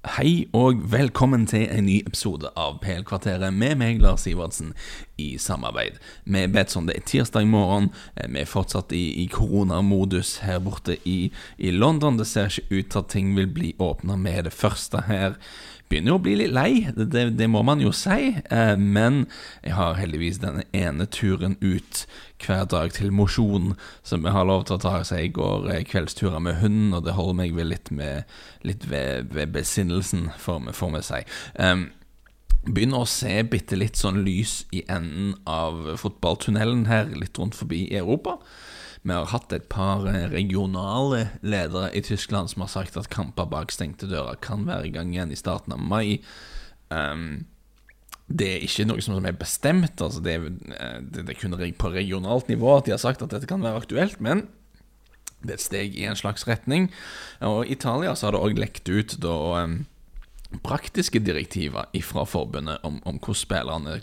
Hei 0.00 0.46
og 0.56 0.78
velkommen 0.88 1.42
til 1.44 1.66
en 1.68 1.84
ny 1.84 1.98
episode 2.08 2.48
av 2.56 2.78
PL-kvarteret 2.80 3.52
med 3.52 3.76
meg, 3.82 3.98
Lars 4.00 4.22
Sivertsen, 4.24 4.70
i 5.20 5.34
samarbeid 5.36 5.98
med 6.24 6.54
Betson. 6.54 6.86
Det 6.88 6.94
er 6.96 7.04
tirsdag 7.04 7.44
morgen. 7.44 7.90
Eh, 8.16 8.30
vi 8.32 8.40
er 8.40 8.48
fortsatt 8.48 8.94
i, 8.96 9.02
i 9.20 9.26
koronamodus 9.28 10.38
her 10.46 10.56
borte 10.64 10.96
i, 11.04 11.18
i, 11.60 11.74
London. 11.76 12.16
Det 12.16 12.24
ser 12.30 12.48
ikke 12.48 12.78
ut 12.78 12.88
til 12.94 13.02
at 13.02 13.12
ting 13.12 13.34
vil 13.36 13.52
bli 13.52 13.74
åpna 13.76 14.16
med 14.16 14.48
det 14.48 14.54
første 14.56 15.04
her 15.04 15.36
begynner 15.90 16.14
jo 16.14 16.18
å 16.20 16.22
bli 16.22 16.36
litt 16.38 16.52
lei, 16.54 16.72
det, 16.94 17.24
det 17.34 17.48
må 17.50 17.64
man 17.66 17.82
jo 17.82 17.90
si. 17.94 18.30
Eh, 18.38 18.74
men 18.78 19.24
jeg 19.64 19.74
har 19.74 19.98
heldigvis 19.98 20.38
denne 20.42 20.64
ene 20.76 21.06
turen 21.10 21.56
ut 21.60 22.04
hver 22.40 22.68
dag 22.70 22.94
til 22.94 23.10
mosjon 23.12 23.74
som 24.06 24.24
jeg 24.24 24.34
har 24.36 24.46
lov 24.48 24.68
til 24.68 24.78
å 24.78 24.82
ta. 24.86 24.94
Så 25.04 25.18
jeg 25.18 25.34
går 25.38 25.70
eh, 25.74 25.84
kveldsturer 25.88 26.42
med 26.42 26.60
hunden, 26.62 26.94
og 26.94 27.06
det 27.08 27.16
holder 27.18 27.40
meg 27.42 27.56
ved 27.58 27.72
litt, 27.72 27.90
med, 27.90 28.30
litt 28.66 28.86
ved, 28.90 29.34
ved 29.34 29.50
besinnelsen, 29.56 30.30
får 30.38 30.62
vi 30.70 31.02
si. 31.06 31.24
Um, 31.58 31.88
begynner 32.68 33.02
å 33.02 33.08
se 33.08 33.34
bitte 33.48 33.78
litt 33.78 33.98
sånn 33.98 34.22
lys 34.22 34.60
i 34.76 34.84
enden 34.86 35.34
av 35.48 35.96
fotballtunnelen 36.00 36.86
her, 36.90 37.10
litt 37.16 37.38
rundt 37.40 37.58
forbi 37.58 37.86
i 37.88 37.98
Europa. 37.98 38.38
Vi 39.02 39.14
har 39.16 39.30
hatt 39.32 39.52
et 39.56 39.68
par 39.72 40.04
eh, 40.10 40.26
regionale 40.28 41.30
ledere 41.40 41.88
i 41.96 42.02
Tyskland 42.04 42.52
som 42.52 42.66
har 42.66 42.72
sagt 42.72 42.98
at 43.00 43.08
kamper 43.12 43.48
bak 43.48 43.72
stengte 43.72 44.08
dører 44.10 44.36
kan 44.44 44.66
være 44.68 44.90
i 44.90 44.92
gang 44.92 45.14
igjen 45.14 45.32
i 45.32 45.38
starten 45.40 45.72
av 45.72 45.80
mai. 45.80 46.20
Um, 46.92 47.46
det 48.30 48.46
er 48.46 48.64
ikke 48.66 48.86
noe 48.86 49.02
som 49.02 49.24
er 49.24 49.38
bestemt. 49.38 50.02
Altså 50.04 50.20
det, 50.24 50.36
eh, 50.36 50.98
det, 51.00 51.24
det 51.24 51.34
er 51.34 51.40
kun 51.40 51.56
på 51.56 51.92
regionalt 51.94 52.52
nivå 52.52 52.76
at 52.76 52.86
de 52.86 52.94
har 52.94 53.00
sagt 53.02 53.24
at 53.24 53.32
dette 53.32 53.48
kan 53.48 53.64
være 53.64 53.80
aktuelt. 53.80 54.20
Men 54.20 54.46
det 55.40 55.54
er 55.54 55.56
et 55.56 55.64
steg 55.64 55.96
i 55.96 56.04
en 56.04 56.18
slags 56.18 56.44
retning. 56.48 56.90
Og 57.40 57.64
I 57.64 57.72
Italia 57.78 58.12
så 58.14 58.28
har 58.28 58.36
det 58.36 58.44
òg 58.44 58.60
lekt 58.60 58.92
ut 58.92 59.16
da 59.24 59.64
um, 59.64 59.80
praktiske 60.58 61.18
direktiver 61.18 61.86
fra 62.02 62.24
forbundet 62.26 62.82
om, 62.82 62.98
om, 63.04 63.18
hvordan 63.22 63.38
spillerne 63.38 64.00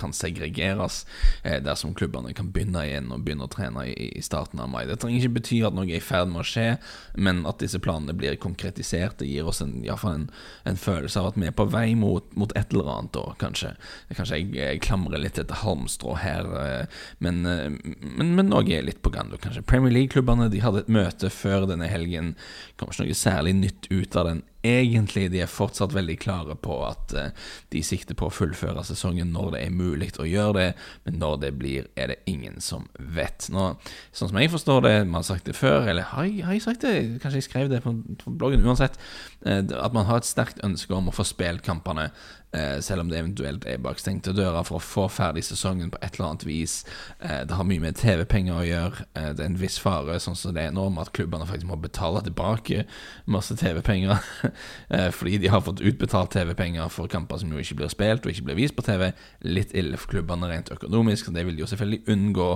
kan 0.00 0.14
segregeres 0.16 1.02
eh, 1.44 1.58
dersom 1.62 1.92
klubbene 1.94 2.32
kan 2.36 2.48
begynne 2.52 2.84
igjen 2.88 3.10
og 3.12 3.24
begynne 3.26 3.44
å 3.44 3.52
trene 3.52 3.84
i, 3.90 4.08
i, 4.16 4.22
starten 4.24 4.60
av 4.62 4.70
mai. 4.72 4.86
Det 4.88 4.96
trenger 5.02 5.20
ikke 5.20 5.36
bety 5.36 5.60
at 5.66 5.76
noe 5.76 5.88
er 5.90 6.00
i 6.00 6.04
ferd 6.04 6.30
med 6.32 6.42
å 6.42 6.48
skje, 6.48 6.66
men 7.14 7.44
at 7.48 7.60
disse 7.60 7.80
planene 7.82 8.16
blir 8.16 8.38
konkretisert. 8.40 9.18
Det 9.20 9.28
gir 9.28 9.48
oss 9.48 9.60
en, 9.64 9.74
en, 9.84 10.28
en 10.68 10.80
følelse 10.80 11.20
av 11.20 11.32
at 11.32 11.40
vi 11.40 11.50
er 11.50 11.56
på 11.56 11.68
vei 11.72 11.92
mot, 11.98 12.24
mot 12.40 12.54
et 12.56 12.72
eller 12.72 12.88
annet, 12.94 13.12
da, 13.18 13.36
kanskje. 13.42 13.74
Kanskje 14.16 14.40
jeg, 14.40 14.52
jeg 14.56 14.84
klamrer 14.86 15.20
litt 15.20 15.40
etter 15.42 15.60
halmstrå 15.60 16.16
her, 16.22 16.48
eh, 16.62 17.02
men, 17.24 17.44
eh, 17.48 17.68
men, 18.00 18.32
men 18.38 18.48
noe 18.48 18.64
er 18.72 18.88
litt 18.88 19.02
på 19.04 19.12
gang. 19.12 19.28
Kanskje 19.42 19.64
Premier 19.68 19.92
League-klubbene 19.92 20.48
de 20.52 20.64
hadde 20.64 20.86
et 20.86 20.92
møte 20.92 21.28
før 21.32 21.68
denne 21.68 21.90
helgen. 21.90 22.32
Kom 22.80 22.92
ikke 22.92 23.04
noe 23.04 23.18
særlig 23.18 23.54
nytt 23.60 23.90
ut 23.92 24.16
av 24.16 24.30
den 24.30 24.42
egentlig 24.66 25.28
de 25.32 25.42
er 25.42 25.50
fortsatt 25.50 25.94
veldig 25.94 26.16
klare 26.22 26.56
på 26.58 26.78
at 26.86 27.14
uh, 27.16 27.50
de 27.74 27.82
sikter 27.86 28.16
på 28.18 28.28
å 28.28 28.34
fullføre 28.34 28.84
sesongen 28.86 29.32
når 29.34 29.54
det 29.54 29.62
er 29.66 29.74
mulig 29.74 30.12
å 30.22 30.28
gjøre 30.28 30.54
det, 30.58 30.68
men 31.06 31.18
når 31.22 31.38
det 31.44 31.52
blir, 31.58 31.88
er 31.96 32.12
det 32.12 32.18
ingen 32.30 32.60
som 32.62 32.88
vet. 32.98 33.48
Nå, 33.52 33.72
sånn 34.14 34.32
som 34.32 34.40
jeg 34.40 34.52
forstår 34.52 34.84
det, 34.86 34.94
man 35.06 35.20
har 35.20 35.28
sagt 35.30 35.48
det 35.50 35.56
før, 35.58 35.88
eller 35.90 36.08
har 36.12 36.28
jeg, 36.28 36.44
har 36.46 36.58
jeg 36.58 36.66
sagt 36.66 36.86
det? 36.86 36.94
Kanskje 37.22 37.42
jeg 37.42 37.48
skrev 37.48 37.72
det 37.72 37.82
på, 37.84 37.94
bloggen, 38.26 38.66
uansett. 38.66 39.00
Uh, 39.46 39.62
at 39.82 39.96
man 39.96 40.06
har 40.10 40.22
et 40.22 40.28
sterkt 40.28 40.62
ønske 40.66 40.94
om 40.94 41.10
å 41.10 41.16
få 41.16 41.26
spilt 41.26 41.66
kampene 41.66 42.10
Eh, 42.10 42.41
selv 42.84 43.00
om 43.00 43.08
det 43.08 43.16
eventuelt 43.16 43.64
er 43.68 43.80
bak 43.80 44.00
stengte 44.00 44.34
dører 44.36 44.64
for 44.68 44.76
å 44.76 44.84
få 44.84 45.06
ferdig 45.12 45.44
sesongen 45.46 45.92
på 45.92 46.00
et 46.02 46.16
eller 46.16 46.28
annet 46.28 46.44
vis. 46.44 46.74
Eh, 47.20 47.42
det 47.48 47.56
har 47.56 47.66
mye 47.68 47.80
med 47.80 47.96
TV-penger 47.96 48.58
å 48.58 48.66
gjøre. 48.66 49.06
Eh, 49.16 49.30
det 49.36 49.44
er 49.44 49.50
en 49.50 49.60
viss 49.60 49.78
fare, 49.80 50.18
sånn 50.20 50.36
som 50.38 50.52
det 50.54 50.66
er 50.66 50.74
nå, 50.76 50.84
med 50.92 51.06
at 51.06 51.12
klubbene 51.16 51.46
faktisk 51.48 51.70
må 51.70 51.78
betale 51.80 52.22
tilbake 52.26 52.84
masse 53.32 53.56
TV-penger 53.58 54.20
fordi 55.16 55.38
de 55.42 55.50
har 55.52 55.62
fått 55.64 55.80
utbetalt 55.84 56.32
TV-penger 56.34 56.90
for 56.92 57.10
kamper 57.10 57.40
som 57.40 57.52
jo 57.52 57.60
ikke 57.62 57.78
blir 57.80 57.92
spilt 57.92 58.26
og 58.26 58.32
ikke 58.34 58.46
blir 58.50 58.58
vist 58.60 58.76
på 58.76 58.84
TV. 58.86 59.08
Litt 59.46 59.72
ille 59.78 59.98
for 60.00 60.12
klubbene 60.12 60.50
rent 60.50 60.72
økonomisk, 60.74 61.28
så 61.28 61.36
det 61.36 61.46
vil 61.48 61.56
de 61.56 61.64
jo 61.64 61.70
selvfølgelig 61.70 62.12
unngå. 62.12 62.48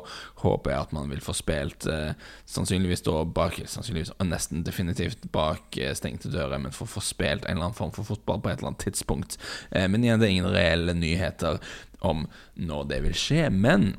Håper 0.43 0.75
jeg 0.75 0.87
at 0.87 0.95
man 0.97 1.11
vil 1.13 1.25
få 1.25 1.35
spilt 1.37 1.87
sannsynligvis 1.87 3.05
da 3.07 3.23
bak 3.25 3.57
Sannsynligvis 3.57 4.11
og 4.19 4.27
nesten 4.29 4.65
definitivt 4.67 5.23
bak 5.33 5.79
stengte 5.97 6.29
dører, 6.33 6.59
men 6.61 6.75
for 6.75 6.85
å 6.85 6.97
få 6.97 7.03
spilt 7.05 7.47
en 7.47 7.57
eller 7.57 7.71
annen 7.71 7.79
form 7.79 7.93
for 7.95 8.07
fotball 8.07 8.43
på 8.43 8.51
et 8.51 8.61
eller 8.61 8.73
annet 8.73 8.85
tidspunkt. 8.85 9.39
Eh, 9.71 9.86
men 9.93 10.05
igjen, 10.05 10.21
det 10.23 10.29
er 10.29 10.35
ingen 10.35 10.53
reelle 10.55 10.97
nyheter 10.97 11.61
om 12.05 12.27
når 12.55 12.91
det 12.91 13.01
vil 13.07 13.17
skje. 13.17 13.47
Men 13.53 13.95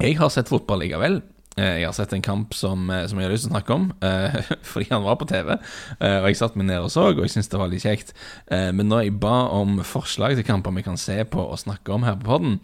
jeg 0.00 0.18
har 0.20 0.32
sett 0.32 0.52
fotball 0.52 0.84
likevel. 0.84 1.20
Eh, 1.56 1.78
jeg 1.80 1.86
har 1.88 1.94
sett 1.96 2.12
en 2.12 2.24
kamp 2.24 2.54
som, 2.54 2.84
eh, 2.90 3.06
som, 3.08 3.18
jeg 3.18 3.28
har 3.28 3.32
lyst 3.32 3.46
til 3.46 3.52
å 3.52 3.56
snakke 3.56 3.76
om, 3.76 3.88
fordi 4.70 4.90
han 4.90 5.06
var 5.06 5.16
på 5.20 5.28
TV. 5.30 5.54
Og 5.96 6.28
jeg 6.28 6.40
satt 6.40 6.58
meg 6.58 6.68
ned 6.68 6.84
og 6.84 6.92
så, 6.92 7.08
og 7.12 7.24
jeg 7.24 7.32
syntes 7.32 7.50
det 7.52 7.62
var 7.62 7.72
litt 7.72 7.86
kjekt. 7.86 8.12
Men 8.50 8.90
når 8.90 9.06
jeg 9.06 9.18
ba 9.22 9.38
om 9.56 9.80
forslag 9.86 10.36
til 10.36 10.46
kamper 10.46 10.74
vi 10.76 10.84
kan 10.86 11.00
se 11.00 11.22
på 11.24 11.40
og 11.40 11.60
snakke 11.62 11.94
om 11.94 12.06
her 12.06 12.18
på 12.20 12.28
podden, 12.28 12.60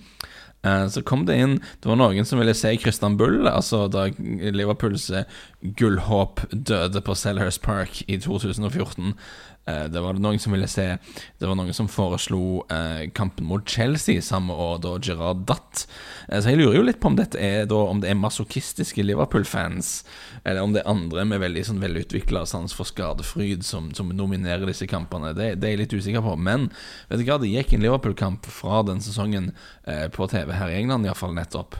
så 0.62 1.00
kom 1.02 1.25
det 1.26 1.34
inn 1.42 1.56
Det 1.82 1.88
var 1.91 1.97
noen 1.98 2.22
som 2.22 2.38
ville 2.38 2.52
se 2.54 2.70
Bull, 3.19 3.48
altså 3.50 3.88
da 3.91 4.04
Liverpools 4.14 5.08
gullhåp 5.60 6.44
døde 6.52 7.02
på 7.02 7.16
Selhurst 7.19 7.64
Park 7.64 8.04
i 8.06 8.20
2014. 8.22 9.16
Eh, 9.64 9.84
det 9.84 10.00
var 10.02 10.18
noen 10.18 10.40
som 10.42 10.50
ville 10.52 10.66
se 10.66 10.96
Det 11.38 11.46
var 11.46 11.54
noen 11.54 11.74
som 11.76 11.86
foreslo 11.86 12.64
eh, 12.72 13.06
kampen 13.14 13.46
mot 13.46 13.62
Chelsea 13.68 14.22
samme 14.22 14.54
år, 14.54 14.80
da 14.82 14.96
Gerard 14.98 15.44
datt. 15.46 15.84
Eh, 16.28 16.40
så 16.40 16.50
jeg 16.50 16.58
lurer 16.58 16.80
jo 16.80 16.84
litt 16.88 16.98
på 17.02 17.12
om 17.12 17.18
dette 17.18 17.38
er 17.38 17.68
da, 17.70 17.78
om 17.86 18.02
det 18.02 18.10
er 18.10 18.18
masochistiske 18.18 19.04
Liverpool-fans, 19.06 19.92
eller 20.42 20.66
om 20.66 20.74
det 20.74 20.82
er 20.82 20.90
andre 20.90 21.26
med 21.28 21.44
veldig 21.44 21.64
sånn 21.68 21.82
velutvikla 21.82 22.44
sans 22.48 22.74
for 22.74 22.88
skadefryd 22.88 23.62
som, 23.66 23.92
som, 23.94 24.10
nominerer 24.12 24.66
disse 24.68 24.88
kampene. 24.90 25.30
Det, 25.38 25.54
det, 25.62 25.68
er 25.68 25.76
jeg 25.76 25.82
litt 25.84 25.96
usikker 25.96 26.24
på. 26.26 26.34
Men 26.36 26.68
vet 27.10 27.22
du 27.22 27.26
hva, 27.28 27.38
det 27.42 27.52
gikk 27.52 27.76
en 27.76 27.86
Liverpool-kamp 27.86 28.50
fra 28.50 28.82
den 28.86 29.02
sesongen 29.04 29.52
på 30.14 30.26
TV 30.30 30.52
her 30.54 30.70
i 30.70 30.80
England, 30.82 31.06
iallfall 31.06 31.32
nettopp. 31.36 31.78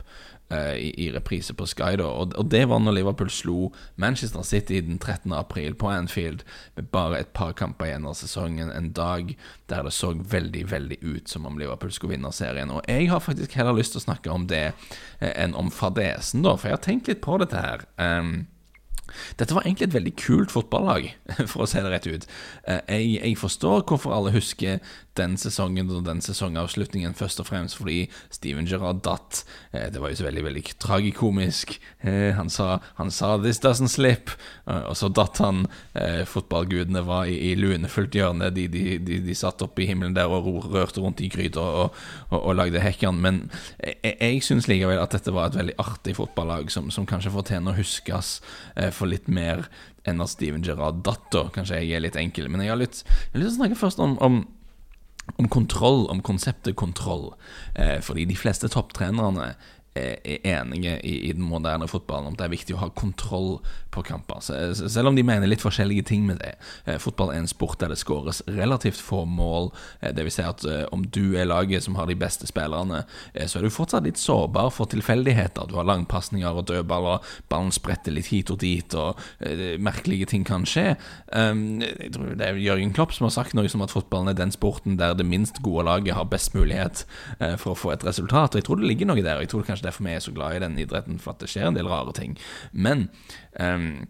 Eh, 0.53 0.75
i, 0.77 1.05
i, 1.05 1.11
reprise 1.11 1.53
på 1.53 1.65
Sky. 1.65 1.95
Da. 1.97 2.05
Og, 2.05 2.33
og, 2.37 2.45
det 2.51 2.65
var 2.69 2.81
når 2.83 2.97
Liverpool 2.97 3.29
slo 3.31 3.71
Manchester 3.95 4.43
City 4.45 4.81
den 4.85 4.99
13. 4.99 5.33
april 5.33 5.73
på 5.75 5.89
Anfield 5.89 6.43
med 6.75 6.89
bare 6.93 7.19
et 7.23 7.31
par 7.33 7.53
kamper 7.57 7.89
igjen 7.89 8.05
av 8.09 8.17
sesongen. 8.19 8.71
En 8.71 8.91
dag 8.93 9.33
der 9.71 9.87
det 9.87 9.93
så 9.95 10.13
veldig 10.13 10.65
veldig 10.71 10.99
ut 11.01 11.29
som 11.29 11.47
om 11.49 11.57
Liverpool 11.57 11.93
skulle 11.95 12.17
vinne 12.17 12.31
serien. 12.35 12.71
Og 12.71 12.83
jeg 12.87 13.09
har 13.09 13.23
faktisk 13.23 13.55
heller 13.57 13.77
lyst 13.77 13.95
til 13.95 14.03
å 14.03 14.07
snakke 14.07 14.33
om 14.33 14.47
det 14.51 14.65
eh, 14.73 15.31
enn 15.31 15.55
om 15.57 15.71
fadesen, 15.73 16.43
da, 16.45 16.57
for 16.57 16.69
jeg 16.69 16.77
har 16.77 16.85
tenkt 16.85 17.09
litt 17.09 17.23
på 17.23 17.39
dette 17.41 17.63
her. 17.63 17.87
Um, 17.97 18.43
dette 19.37 19.53
var 19.55 19.65
egentlig 19.65 19.89
et 19.89 19.95
veldig 19.97 20.13
kult 20.19 20.53
fotballag, 20.53 21.09
for 21.51 21.65
å 21.65 21.69
si 21.69 21.81
det 21.81 21.91
rett 21.91 22.09
ut. 22.09 22.27
Eh, 22.67 22.81
jeg, 22.87 23.09
jeg, 23.19 23.39
forstår 23.39 23.83
hvorfor 23.89 24.15
alle 24.15 24.33
husker 24.35 24.79
den 25.17 25.35
sesongen 25.37 25.91
og 25.93 26.07
den 26.07 26.23
sesongavslutningen, 26.25 27.13
først 27.17 27.41
og 27.43 27.49
fremst 27.51 27.77
fordi 27.77 28.07
Steven 28.33 28.67
Gerrard 28.69 29.03
datt. 29.05 29.43
Eh, 29.71 29.89
det 29.93 30.01
var 30.01 30.13
jo 30.13 30.21
så 30.21 30.27
veldig 30.27 30.45
veldig 30.47 30.63
tragikomisk. 30.81 31.75
Eh, 32.01 32.31
han 32.37 32.49
sa, 32.49 32.79
han 32.97 33.11
sa 33.13 33.35
'this 33.37 33.61
doesn't 33.61 33.93
slip', 33.93 34.33
og 34.65 34.95
så 34.97 35.09
datt 35.09 35.37
han. 35.43 35.67
Fotballgudene 36.25 37.03
var 37.05 37.25
i, 37.29 37.51
i 37.51 37.55
lunefullt 37.55 38.15
hjørne. 38.15 38.49
De, 38.53 38.67
de, 38.67 38.97
de, 38.97 39.19
de, 39.21 39.35
satt 39.35 39.61
oppe 39.61 39.83
i 39.83 39.87
himmelen 39.87 40.15
der 40.15 40.31
og 40.31 40.71
rørte 40.71 41.01
rundt 41.01 41.21
i 41.21 41.29
gryta 41.29 41.59
og, 41.59 41.95
og, 42.29 42.39
og, 42.39 42.55
lagde 42.55 42.81
hekkene. 42.81 43.19
Men 43.21 43.39
jeg, 43.79 44.15
jeg 44.19 44.41
syns 44.43 44.67
likevel 44.67 45.01
at 45.01 45.13
dette 45.13 45.33
var 45.33 45.51
et 45.51 45.59
veldig 45.59 45.75
artig 45.81 46.15
fotballag 46.17 46.71
som, 46.71 46.89
som 46.91 47.05
kanskje 47.09 47.33
fortjener 47.33 47.73
å 47.73 47.77
huskes 47.77 48.39
for 48.95 49.09
litt 49.09 49.29
mer 49.31 49.67
enn 50.07 50.21
av 50.23 50.31
Steven 50.31 50.63
Gerrard-datter. 50.65 51.51
Kanskje 51.55 51.81
jeg 51.81 51.97
er 51.97 52.03
litt 52.05 52.19
enkel. 52.19 52.49
Men 52.51 52.65
jeg 52.65 52.73
har 52.73 52.81
lyst, 52.81 53.05
til 53.33 53.47
å 53.47 53.55
snakke 53.57 53.79
først 53.79 54.03
om, 54.03 54.17
om 54.23 54.43
om 55.39 55.47
kontroll, 55.47 56.07
om 56.11 56.21
konseptet 56.21 56.75
kontroll. 56.75 57.29
Eh, 57.79 58.01
fordi 58.03 58.25
de 58.27 58.35
fleste 58.35 58.67
topptrenerne 58.67 59.53
er 59.95 60.39
enige 60.43 60.97
i, 61.05 61.29
i, 61.29 61.31
den 61.33 61.45
moderne 61.45 61.87
fotballen 61.87 62.31
om 62.31 62.37
det 62.37 62.47
er 62.47 62.53
viktig 62.53 62.75
å 62.75 62.81
ha 62.81 62.89
kontroll 62.97 63.59
på 63.93 64.01
kamper. 64.07 64.41
Selv 64.41 65.11
om 65.11 65.17
de 65.17 65.25
mener 65.25 65.49
litt 65.49 65.61
forskjellige 65.61 66.07
ting 66.09 66.25
med 66.25 66.39
det. 66.41 66.55
Eh, 66.89 66.97
fotball 67.01 67.33
er 67.33 67.43
en 67.43 67.49
sport 67.49 67.79
der 67.81 67.93
det 67.93 67.99
skåres 68.01 68.41
relativt 68.49 69.01
få 69.01 69.23
mål. 69.29 69.69
Eh, 70.01 70.13
det 70.15 70.25
vil 70.25 70.33
si 70.33 70.45
at 70.45 70.65
eh, 70.65 70.85
om 70.95 71.05
du 71.05 71.37
er 71.37 71.49
laget 71.49 71.85
som 71.85 71.97
har 71.99 72.09
de 72.09 72.17
beste 72.17 72.49
spillerne, 72.49 73.03
så 73.33 73.59
er 73.59 73.65
du 73.65 73.73
fortsatt 73.73 74.05
litt 74.07 74.19
sårbar 74.21 74.71
for 74.73 74.89
tilfeldigheter. 74.89 75.67
Du 75.69 75.77
har 75.77 75.87
langpasninger 75.87 76.57
og 76.57 76.65
dødballer, 76.69 77.21
ballen 77.51 77.73
spretter 77.73 78.15
litt 78.15 78.31
hit 78.33 78.51
og 78.53 78.59
dit, 78.63 78.95
og 78.97 79.19
merkelige 79.83 80.29
ting 80.31 80.45
kan 80.47 80.65
skje. 80.69 80.95
Ehm, 81.35 81.81
jeg 81.83 82.11
tror 82.15 82.33
det 82.39 82.47
er 82.47 82.59
Jørgen 82.61 82.93
Klopp 82.95 83.13
som 83.15 83.27
har 83.27 83.35
sagt 83.35 83.55
noe 83.57 83.69
som 83.71 83.83
at 83.85 83.93
fotballen 83.93 84.31
er 84.31 84.37
den 84.37 84.53
sporten 84.53 84.97
der 84.99 85.15
det 85.17 85.27
minst 85.27 85.61
gode 85.65 85.85
laget 85.87 86.17
har 86.17 86.29
best 86.29 86.55
mulighet 86.57 87.03
for 87.61 87.73
å 87.73 87.77
få 87.77 87.93
et 87.93 88.05
resultat. 88.07 88.53
Og 88.53 88.61
jeg 88.61 88.67
tror 88.67 88.81
det 88.81 88.89
ligger 88.89 89.09
noe 89.09 89.21
der. 89.21 89.37
og 89.37 89.45
jeg 89.45 89.53
tror 89.53 89.65
det 89.82 89.82
kanskje 89.83 89.89
derfor 89.89 90.07
vi 90.07 90.15
er 90.15 90.19
så 90.19 90.33
glad 90.33 90.55
i 90.55 90.63
den 90.63 90.77
idretten, 90.79 91.19
for 91.19 91.33
at 91.33 91.41
det 91.41 91.49
skjer 91.49 91.67
en 91.67 91.75
del 91.75 91.87
rare 91.87 92.13
ting. 92.13 92.37
Men 92.71 93.09
um, 93.59 94.07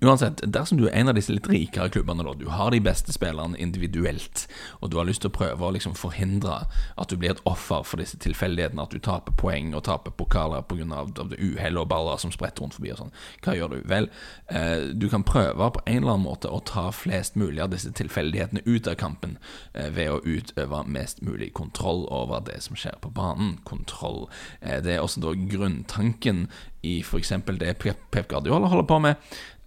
Uansett, 0.00 0.40
dersom 0.46 0.78
du 0.78 0.86
er 0.88 0.94
en 1.00 1.10
av 1.10 1.16
disse 1.18 1.32
litt 1.32 1.48
rikere 1.50 1.90
klubbene, 1.92 2.24
da, 2.26 2.34
du 2.38 2.48
har 2.52 2.70
de 2.72 2.80
beste 2.84 3.12
spillerne 3.14 3.58
individuelt, 3.60 4.46
og 4.80 4.90
du 4.90 4.98
har 5.00 5.08
lyst 5.08 5.24
til 5.24 5.32
å 5.32 5.36
prøve 5.36 5.66
å 5.66 5.72
liksom 5.74 5.96
forhindre 5.98 6.62
at 6.70 7.10
du 7.10 7.16
blir 7.20 7.34
et 7.34 7.42
offer 7.48 7.84
for 7.86 8.02
disse 8.02 8.18
tilfeldighetene, 8.22 8.82
at 8.82 8.94
du 8.94 9.02
taper 9.02 9.36
poeng 9.40 9.74
og 9.74 9.84
taper 9.88 10.14
pokaler 10.16 10.64
pga. 10.68 11.04
uhell 11.10 11.78
og 11.78 11.88
baller 11.88 12.16
som 12.18 12.32
spretter 12.32 12.62
rundt 12.62 12.76
forbi 12.78 12.92
og 12.94 13.02
sånn, 13.02 13.14
hva 13.44 13.56
gjør 13.56 13.74
du? 13.74 13.78
Vel, 13.90 14.10
eh, 14.48 14.90
du 14.94 15.08
kan 15.08 15.24
prøve 15.26 15.70
på 15.74 15.84
en 15.86 16.02
eller 16.02 16.14
annen 16.16 16.28
måte 16.28 16.48
å 16.48 16.62
ta 16.64 16.90
flest 16.90 17.36
mulig 17.36 17.60
av 17.60 17.70
disse 17.74 17.92
tilfeldighetene 17.92 18.64
ut 18.66 18.88
av 18.88 18.96
kampen 19.00 19.38
eh, 19.74 19.90
ved 19.90 20.10
å 20.10 20.22
utøve 20.24 20.84
mest 20.86 21.22
mulig 21.22 21.52
kontroll 21.54 22.06
over 22.10 22.40
det 22.46 22.60
som 22.62 22.76
skjer 22.76 22.98
på 23.00 23.12
banen. 23.14 23.58
Kontroll. 23.64 24.28
Eh, 24.60 24.80
det 24.84 24.96
er 24.96 25.04
også 25.04 25.22
da 25.24 25.34
grunntanken 25.34 26.48
i 26.82 27.00
f.eks. 27.04 27.32
det 27.60 27.74
Pep 27.78 28.28
Guardiola 28.28 28.70
holder 28.70 28.88
på 28.88 28.98
med. 29.04 29.16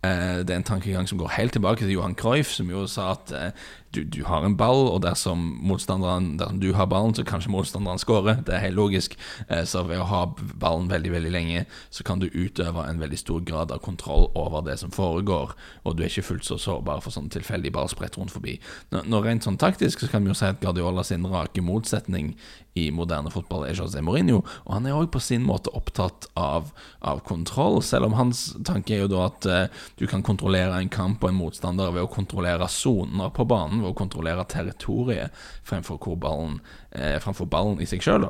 Eh, 0.04 0.42
det 0.44 0.50
er 0.50 0.60
en 0.60 0.68
tankegang 0.68 1.08
som 1.08 1.18
går 1.18 1.36
helt 1.38 1.52
tilbake 1.56 1.86
til 1.86 1.94
Johan 1.96 2.16
Cruyff, 2.16 2.52
som 2.52 2.70
jo 2.70 2.84
sa 2.92 3.12
at 3.14 3.32
eh, 3.32 3.68
du, 3.94 4.04
du, 4.04 4.24
har 4.26 4.46
en 4.46 4.58
ball, 4.58 4.88
og 4.90 5.02
dersom 5.06 5.44
motstanderen 5.62 6.34
dersom 6.40 6.60
du 6.62 6.72
har 6.78 6.90
ballen, 6.92 7.14
så 7.16 7.26
kanskje 7.28 7.54
motstanderen 7.54 8.02
skårer. 8.02 8.42
Det 8.46 8.56
er 8.58 8.66
helt 8.66 8.80
logisk. 8.80 9.18
Eh, 9.48 9.64
så 9.70 9.86
ved 9.88 10.02
å 10.02 10.10
ha 10.10 10.24
ballen 10.62 10.90
veldig 10.92 11.14
veldig 11.14 11.34
lenge, 11.34 11.66
så 11.94 12.06
kan 12.08 12.22
du 12.22 12.30
utøve 12.34 12.88
en 12.88 13.02
veldig 13.04 13.20
stor 13.22 13.46
grad 13.46 13.74
av 13.74 13.84
kontroll 13.86 14.30
over 14.40 14.66
det 14.66 14.80
som 14.82 14.94
foregår, 14.94 15.54
og 15.84 15.96
du 15.96 16.04
er 16.04 16.12
ikke 16.12 16.28
fullt 16.32 16.48
så 16.48 16.60
sårbar 16.62 17.04
for 17.06 17.14
sånn 17.14 17.32
tilfeldig 17.34 17.74
ballsprett 17.76 18.18
rundt 18.18 18.34
forbi. 18.34 18.58
Nå, 18.94 19.24
Rent 19.24 19.46
sånn 19.46 19.62
taktisk 19.62 20.04
så 20.04 20.10
kan 20.12 20.26
vi 20.26 20.34
jo 20.34 20.38
si 20.38 20.50
at 20.50 20.60
Guardiola 20.64 21.06
sin 21.08 21.26
rake 21.30 21.64
motsetning 21.64 22.34
i 22.74 22.88
moderne 22.94 23.30
fotball 23.34 23.68
er 23.68 23.78
José 23.78 24.02
Mourinho, 24.02 24.42
og 24.66 24.72
han 24.74 24.88
er 24.90 24.98
òg 24.98 25.12
på 25.14 25.22
sin 25.22 25.44
måte 25.46 25.72
opptatt 25.78 26.28
av, 26.40 26.72
av, 27.06 27.22
kontroll, 27.28 27.80
selv 27.86 28.10
om 28.10 28.18
hans 28.18 28.48
tanke 28.66 28.96
er 28.96 29.04
jo 29.04 29.12
da 29.12 29.28
at 29.28 29.48
eh, 29.50 29.84
du 30.00 30.08
kan 30.10 30.26
kontrollere 30.26 30.80
en 30.82 30.90
kamp 30.94 31.22
og 31.24 31.30
en 31.30 31.38
motstander 31.38 31.94
ved 31.94 32.08
å 32.08 32.12
kontrollere 32.12 32.68
soner 32.72 33.30
på 33.36 33.46
banen, 33.50 33.83
ved 33.84 33.94
å 33.94 33.98
kontrollere 33.98 34.48
territoriet 34.50 35.34
fremfor, 35.68 36.00
ballen, 36.20 36.60
eh, 36.92 37.20
fremfor 37.24 37.50
ballen 37.52 37.82
i 37.84 37.90
seg 37.90 38.04
sjøl. 38.04 38.30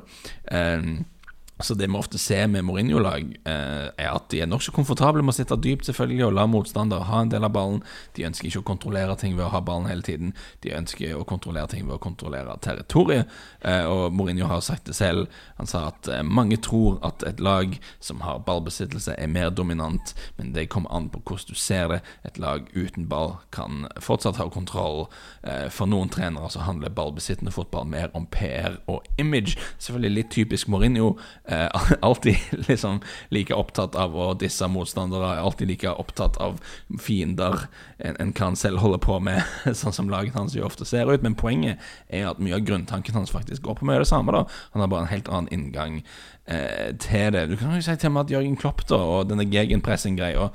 Så 1.59 1.73
det 1.73 1.87
vi 1.87 1.97
ofte 1.97 2.17
ser 2.17 2.47
med 2.47 2.65
Mourinho-lag, 2.65 3.37
eh, 3.45 3.87
er 3.97 4.09
at 4.09 4.25
de 4.29 4.39
er 4.41 4.49
nokså 4.49 4.71
komfortable 4.73 5.21
med 5.21 5.35
å 5.35 5.37
sitte 5.37 5.57
dypt 5.61 5.85
selvfølgelig 5.85 6.25
og 6.25 6.33
la 6.33 6.45
motstander 6.49 7.05
ha 7.05 7.19
en 7.21 7.29
del 7.29 7.45
av 7.45 7.53
ballen. 7.53 7.83
De 8.17 8.25
ønsker 8.25 8.49
ikke 8.49 8.63
å 8.63 8.69
kontrollere 8.71 9.15
ting 9.21 9.37
ved 9.37 9.45
å 9.45 9.51
ha 9.53 9.61
ballen 9.61 9.85
hele 9.85 10.01
tiden. 10.01 10.33
De 10.65 10.73
ønsker 10.73 11.13
å 11.13 11.25
kontrollere 11.29 11.69
ting 11.69 11.85
ved 11.85 11.99
å 11.99 12.01
kontrollere 12.01 12.57
territoriet. 12.65 13.29
Eh, 13.61 13.85
og 13.85 14.15
Mourinho 14.17 14.47
har 14.49 14.63
sagt 14.65 14.85
det 14.89 14.95
selv. 14.97 15.27
Han 15.59 15.69
sa 15.69 15.85
at 15.91 16.09
eh, 16.09 16.23
mange 16.25 16.57
tror 16.57 16.97
at 17.05 17.23
et 17.23 17.39
lag 17.39 17.77
som 17.99 18.25
har 18.25 18.41
ballbesittelse, 18.47 19.13
er 19.13 19.29
mer 19.29 19.51
dominant, 19.53 20.15
men 20.37 20.53
det 20.57 20.71
kommer 20.73 20.89
an 20.91 21.11
på 21.13 21.21
hvordan 21.21 21.53
du 21.53 21.59
ser 21.59 21.87
det. 21.93 22.01
Et 22.25 22.41
lag 22.41 22.65
uten 22.73 23.05
ball 23.07 23.37
kan 23.51 23.85
fortsatt 24.01 24.41
ha 24.41 24.49
kontroll. 24.49 25.05
For 25.43 25.89
noen 25.89 26.09
trenere 26.09 26.49
så 26.49 26.63
handler 26.65 26.93
ballbesittende 26.93 27.51
fotball 27.53 27.85
mer 27.87 28.09
om 28.17 28.25
PR 28.31 28.79
og 28.87 29.05
image. 29.21 29.57
Selvfølgelig 29.77 30.15
litt 30.17 30.31
typisk 30.33 30.71
Mourinho 30.71 31.13
eh, 31.45 31.69
alltid 32.01 32.37
liksom 32.67 33.01
like 33.29 33.53
opptatt 33.53 33.95
av 33.95 34.15
å 34.15 34.33
disse 34.33 34.67
motstandere, 34.67 35.35
alltid 35.39 35.67
like 35.67 35.89
opptatt 35.89 36.37
av 36.37 36.59
fiender 36.99 37.67
en, 37.97 38.15
en 38.19 38.33
kan 38.33 38.55
selv 38.59 38.83
holde 38.83 38.99
på 39.03 39.19
med, 39.23 39.43
sånn 39.81 39.95
som 39.95 40.11
laget 40.11 40.37
hans 40.37 40.55
jo 40.57 40.65
ofte 40.67 40.87
ser 40.87 41.11
ut. 41.11 41.23
Men 41.25 41.37
poenget 41.39 41.81
er 42.07 42.29
at 42.31 42.41
mye 42.43 42.57
av 42.59 42.67
grunntanken 42.67 43.17
hans 43.17 43.33
faktisk 43.33 43.65
går 43.65 43.79
på 43.79 43.89
mye 43.89 44.01
av 44.01 44.05
det 44.05 44.11
samme. 44.11 44.35
da 44.35 44.45
Han 44.75 44.85
har 44.85 44.91
bare 44.91 45.07
en 45.07 45.13
helt 45.13 45.31
annen 45.31 45.51
inngang 45.53 45.99
eh, 46.45 46.93
til 46.99 47.33
det. 47.35 47.47
Du 47.51 47.57
kan 47.57 47.75
jo 47.75 47.83
si 47.83 47.97
til 47.99 48.13
meg 48.13 48.27
at 48.27 48.37
Jørgen 48.37 48.59
Klopp 48.59 48.85
da 48.89 48.99
og 48.99 49.29
denne 49.31 49.47
gegenpressing-greia 49.49 50.49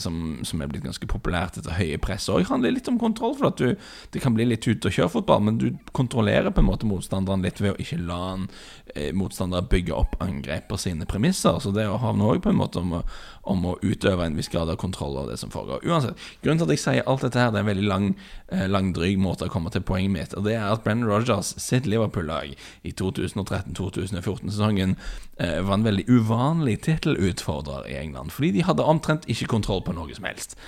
som, 0.00 0.38
som, 0.46 0.60
er 0.62 0.70
blitt 0.70 0.84
ganske 0.86 1.08
populært 1.10 1.58
etter 1.58 1.74
høye 1.76 1.98
press. 2.00 2.28
Og 2.32 2.46
handler 2.48 2.72
litt 2.72 2.88
om 2.88 2.98
kontroll, 3.00 3.34
for 3.36 3.50
at 3.50 3.60
du, 3.60 3.74
det 4.14 4.22
kan 4.22 4.36
bli 4.36 4.46
litt 4.48 4.66
ute 4.66 4.88
og 4.88 4.94
kjøre 4.94 5.12
fotball, 5.18 5.42
men 5.48 5.58
du 5.60 5.68
kontrollerer 5.96 6.54
på 6.54 6.62
en 6.62 6.68
måte 6.70 6.88
motstanderen 6.88 7.44
litt 7.44 7.60
ved 7.60 7.74
å 7.74 7.80
ikke 7.82 8.00
la 8.06 8.20
en 8.36 8.46
eh, 8.94 9.12
motstander 9.16 9.66
bygge 9.68 9.96
opp 9.96 10.16
angrep 10.24 10.70
på 10.70 10.80
sine 10.80 11.08
premisser. 11.08 11.58
Så 11.60 11.74
det 11.76 11.88
å 11.90 12.00
havne 12.00 12.30
òg 12.30 12.42
på 12.44 12.54
en 12.54 12.60
måte 12.62 12.80
om 12.80 12.98
å, 13.00 13.02
om 13.46 13.66
å, 13.70 13.76
utøve 13.86 14.26
en 14.26 14.38
viss 14.38 14.50
grad 14.52 14.70
av 14.72 14.78
kontroll 14.80 15.18
av 15.20 15.30
det 15.30 15.38
som 15.40 15.52
foregår. 15.52 15.84
Uansett, 15.86 16.18
grunnen 16.42 16.60
til 16.60 16.68
at 16.68 16.74
jeg 16.74 16.82
sier 16.82 17.10
alt 17.10 17.26
dette 17.26 17.40
her, 17.40 17.52
det 17.52 17.60
er 17.60 17.66
en 17.66 17.70
veldig 17.70 17.86
lang, 17.86 18.08
eh, 18.48 18.66
langdryg 18.70 19.20
måte 19.22 19.46
å 19.46 19.52
komme 19.52 19.70
til 19.74 19.84
poenget 19.86 20.14
mitt, 20.14 20.34
og 20.38 20.46
det 20.48 20.56
er 20.58 20.66
at 20.70 20.82
Brennan 20.84 21.08
Rogers 21.10 21.54
sitt 21.62 21.86
Liverpool-lag 21.86 22.56
i 22.56 22.94
2013-2014-sesongen 22.96 24.96
eh, 25.38 25.60
var 25.62 25.78
en 25.78 25.86
veldig 25.86 26.08
uvanlig 26.10 26.80
tittelutfordrer 26.88 27.88
i 27.92 27.98
England, 28.00 28.34
fordi 28.34 28.54
de 28.56 28.66
hadde 28.66 28.86
omtrent 28.86 29.28
ikke 29.30 29.52
kontroll 29.56 29.84
på 29.86 29.94
noe 29.96 30.16
som 30.16 30.28
helst. 30.28 30.58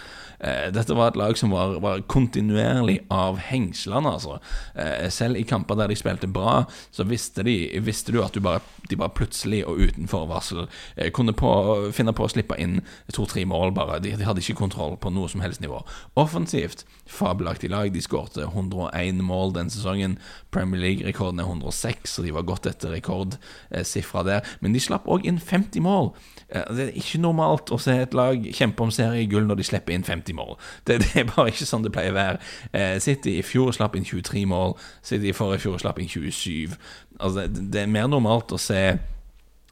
Eh, 0.41 0.69
dette 0.75 0.95
var 0.95 1.11
et 1.11 1.19
lag 1.19 1.39
som 1.39 1.51
var, 1.51 1.79
var 1.83 2.03
kontinuerlig 2.11 3.01
av 3.11 3.41
hengslene, 3.43 4.13
altså. 4.15 4.39
Eh, 4.79 5.09
selv 5.11 5.39
i 5.39 5.45
kamper 5.49 5.79
der 5.79 5.91
de 5.91 5.99
spilte 5.99 6.31
bra, 6.31 6.63
så 6.95 7.07
visste, 7.09 7.43
de, 7.47 7.57
visste 7.83 8.15
du 8.15 8.21
at 8.23 8.37
du 8.37 8.43
bare, 8.45 8.63
de 8.89 8.99
bare 8.99 9.15
plutselig 9.15 9.65
og 9.67 9.83
uten 9.83 10.09
forvarsel 10.11 10.67
eh, 10.97 11.11
kunne 11.15 11.35
på, 11.37 11.51
finne 11.97 12.15
på 12.15 12.27
å 12.27 12.31
slippe 12.31 12.59
inn 12.61 12.79
to-tre 13.15 13.45
mål, 13.49 13.75
bare. 13.77 13.99
De, 14.05 14.15
de, 14.15 14.27
hadde 14.29 14.45
ikke 14.45 14.61
kontroll 14.63 14.97
på 15.01 15.13
noe 15.15 15.31
som 15.31 15.43
helst 15.43 15.63
nivå. 15.65 15.83
Offensivt, 16.19 16.87
fabelaktig 17.09 17.73
lag. 17.73 17.91
De 17.93 18.03
skårte 18.05 18.47
101 18.47 19.23
mål 19.25 19.57
den 19.57 19.73
sesongen. 19.73 20.19
Premier 20.55 20.85
League-rekorden 20.85 21.43
er 21.43 21.51
106, 21.51 22.15
så 22.15 22.25
de 22.25 22.35
var 22.37 22.47
godt 22.49 22.69
etter 22.71 22.95
rekordsifra 22.95 24.25
der. 24.27 24.57
Men 24.63 24.77
de 24.77 24.83
slapp 24.83 25.09
òg 25.11 25.27
inn 25.29 25.41
50 25.43 25.83
mål. 25.85 26.13
Det 26.49 26.87
er 26.87 26.95
ikke 26.97 27.21
normalt 27.21 27.73
å 27.75 27.79
se 27.83 27.93
et 28.01 28.15
lag 28.17 28.45
kjempe 28.57 28.85
om 28.85 28.93
seriegull 28.95 29.45
når 29.49 29.61
de 29.61 29.67
slipper 29.69 29.93
inn 29.93 30.07
50 30.07 30.28
mål. 30.37 30.57
Det, 30.87 31.01
det, 31.05 31.13
er 31.23 31.29
bare 31.31 31.53
ikke 31.53 31.69
sånn 31.69 31.85
det 31.87 31.93
pleier 31.95 32.15
å 32.15 32.19
være. 32.19 32.41
Eh, 32.73 32.97
City 33.03 33.39
i 33.39 33.45
fjor 33.47 33.73
slapp 33.77 33.97
inn 33.99 34.09
23 34.09 34.45
mål. 34.51 34.77
City 35.03 35.33
i 35.33 35.37
forrige 35.37 35.67
fjor 35.67 35.79
slapp 35.83 36.01
inn 36.03 36.11
27. 36.11 36.77
Altså, 37.19 37.47
det, 37.47 37.69
det 37.73 37.85
er 37.85 37.95
mer 37.95 38.11
normalt 38.11 38.55
å 38.55 38.61
se 38.61 38.83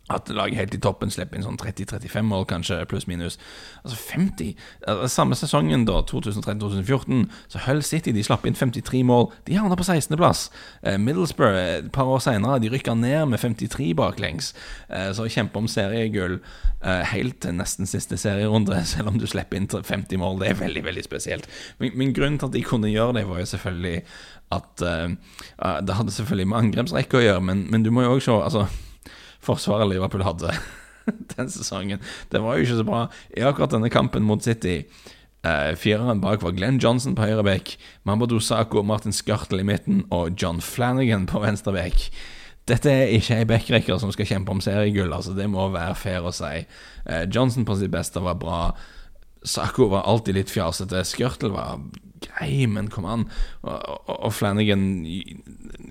at 0.08 0.29
laget 0.31 0.56
helt 0.61 0.75
i 0.75 0.79
toppen 0.79 1.11
slipper 1.11 1.38
inn 1.38 1.43
sånn 1.43 1.58
30-35 1.58 2.29
mål, 2.29 2.44
kanskje, 2.47 2.79
pluss-minus. 2.87 3.38
Altså 3.82 3.97
50 3.99 4.53
altså, 4.87 5.08
Samme 5.17 5.38
sesongen, 5.38 5.82
da, 5.88 5.99
2013-2014, 6.06 7.25
så 7.50 7.62
Hull 7.64 7.82
City 7.87 8.14
de 8.14 8.23
slapp 8.26 8.47
inn 8.47 8.55
53 8.55 9.03
mål. 9.06 9.32
De 9.49 9.56
havna 9.58 9.79
på 9.79 9.87
16.-plass. 9.87 10.47
Eh, 10.87 10.99
Middlesbrough 11.03 11.58
et 11.58 11.91
par 11.94 12.06
år 12.06 12.23
seinere 12.23 12.70
rykka 12.70 12.94
ned 12.94 13.32
med 13.32 13.43
53 13.43 13.91
baklengs. 13.99 14.53
Eh, 14.87 15.11
så 15.17 15.26
kjempe 15.26 15.58
om 15.58 15.67
seriegull 15.70 16.38
eh, 16.38 17.02
helt 17.11 17.41
til 17.43 17.59
nesten 17.59 17.91
siste 17.91 18.19
serierunde, 18.20 18.79
selv 18.93 19.11
om 19.11 19.19
du 19.19 19.26
slipper 19.26 19.59
inn 19.59 19.67
50 19.67 20.23
mål. 20.23 20.38
Det 20.44 20.52
er 20.52 20.62
veldig, 20.62 20.87
veldig 20.87 21.06
spesielt. 21.09 21.50
Men, 21.82 21.99
men 21.99 22.14
grunnen 22.14 22.38
til 22.38 22.52
at 22.52 22.55
de 22.55 22.67
kunne 22.67 22.94
gjøre 22.94 23.19
det, 23.19 23.26
var 23.26 23.43
jo 23.43 23.52
selvfølgelig 23.56 24.00
at 24.55 24.79
Det 24.79 25.94
hadde 25.99 26.12
selvfølgelig 26.14 26.47
med 26.47 26.59
angrepsrekke 26.61 27.19
å 27.19 27.23
gjøre, 27.25 27.43
men, 27.43 27.64
men 27.67 27.82
du 27.82 27.91
må 27.91 28.05
jo 28.05 28.12
òg 28.14 28.20
se 28.23 28.31
altså 28.31 28.69
forsvaret 29.47 29.89
Liverpool 29.91 30.27
hadde 30.27 30.55
den 31.37 31.53
sesongen. 31.53 32.03
Det 32.33 32.43
var 32.43 32.57
jo 32.57 32.67
ikke 32.67 32.81
så 32.81 32.89
bra. 32.89 33.05
I 33.33 33.47
akkurat 33.47 33.75
denne 33.77 33.93
kampen 33.93 34.27
mot 34.27 34.45
City 34.45 34.83
Uh, 35.47 35.77
fireren 35.79 36.21
bak 36.21 36.43
var 36.43 36.55
Glenn 36.57 36.81
Johnson 36.83 37.15
på 37.15 37.23
høyre 37.23 37.45
bekk, 37.47 37.77
Mamadou 38.09 38.41
Sako, 38.43 38.81
Martin 38.83 39.15
Skartel 39.15 39.61
i 39.63 39.67
midten 39.69 40.01
og 40.11 40.35
John 40.41 40.59
Flanagan 40.65 41.26
på 41.31 41.43
venstre 41.45 41.75
bekk. 41.76 42.09
Dette 42.67 42.91
er 42.91 43.12
ikke 43.15 43.37
ei 43.37 43.47
backrekker 43.47 44.00
som 44.03 44.11
skal 44.15 44.26
kjempe 44.26 44.50
om 44.50 44.62
seriegull, 44.65 45.12
altså 45.15 45.37
det 45.37 45.47
må 45.53 45.69
være 45.71 45.95
fair 46.00 46.26
å 46.26 46.33
si. 46.35 46.65
Uh, 47.07 47.23
Johnson 47.31 47.69
på 47.69 47.76
sitt 47.79 47.93
beste 47.95 48.23
var 48.25 48.41
bra. 48.43 48.61
Sako 49.47 49.91
var 49.93 50.09
alltid 50.11 50.41
litt 50.41 50.50
fjasete. 50.50 51.05
Skørtel 51.07 51.55
var 51.55 51.79
grei, 52.23 52.66
men 52.70 52.88
kom 52.92 53.06
an. 53.08 53.26
Og, 53.62 54.08
og, 54.12 54.30
Flanagan, 54.35 54.87